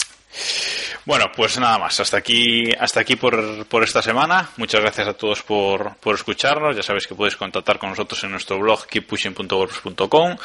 [1.09, 1.99] Bueno, pues nada más.
[2.01, 4.51] Hasta aquí, hasta aquí por, por esta semana.
[4.59, 6.77] Muchas gracias a todos por, por escucharnos.
[6.77, 10.37] Ya sabéis que podéis contactar con nosotros en nuestro blog keeppushing.wordpress.com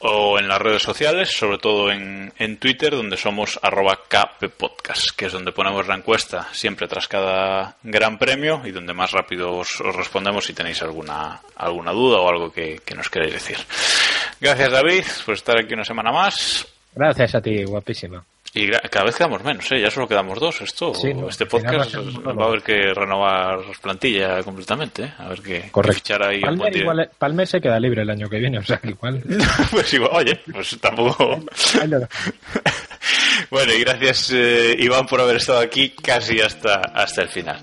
[0.00, 5.26] o en las redes sociales, sobre todo en, en Twitter, donde somos arroba kppodcast, que
[5.26, 9.80] es donde ponemos la encuesta siempre tras cada gran premio y donde más rápido os,
[9.80, 13.58] os respondemos si tenéis alguna, alguna duda o algo que, que nos queráis decir.
[14.40, 16.66] Gracias David por estar aquí una semana más.
[16.94, 18.24] Gracias a ti, guapísima.
[18.52, 19.80] Y cada vez quedamos menos, ¿eh?
[19.80, 20.60] ya solo quedamos dos.
[20.60, 20.92] Esto,
[21.28, 25.04] este podcast va a haber que renovar plantilla completamente.
[25.04, 25.12] ¿eh?
[25.18, 26.40] A ver qué, fichar ahí.
[26.40, 29.22] Palmer, igual, Palmer se queda libre el año que viene, o sea, igual.
[29.70, 31.38] pues igual, oye, pues tampoco.
[33.50, 37.62] bueno, y gracias, eh, Iván, por haber estado aquí casi hasta, hasta el final.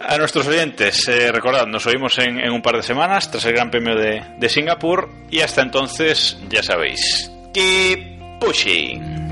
[0.00, 3.52] A nuestros oyentes, eh, recordad, nos oímos en, en, un par de semanas tras el
[3.52, 9.31] Gran Premio de, de Singapur y hasta entonces, ya sabéis, keep pushing.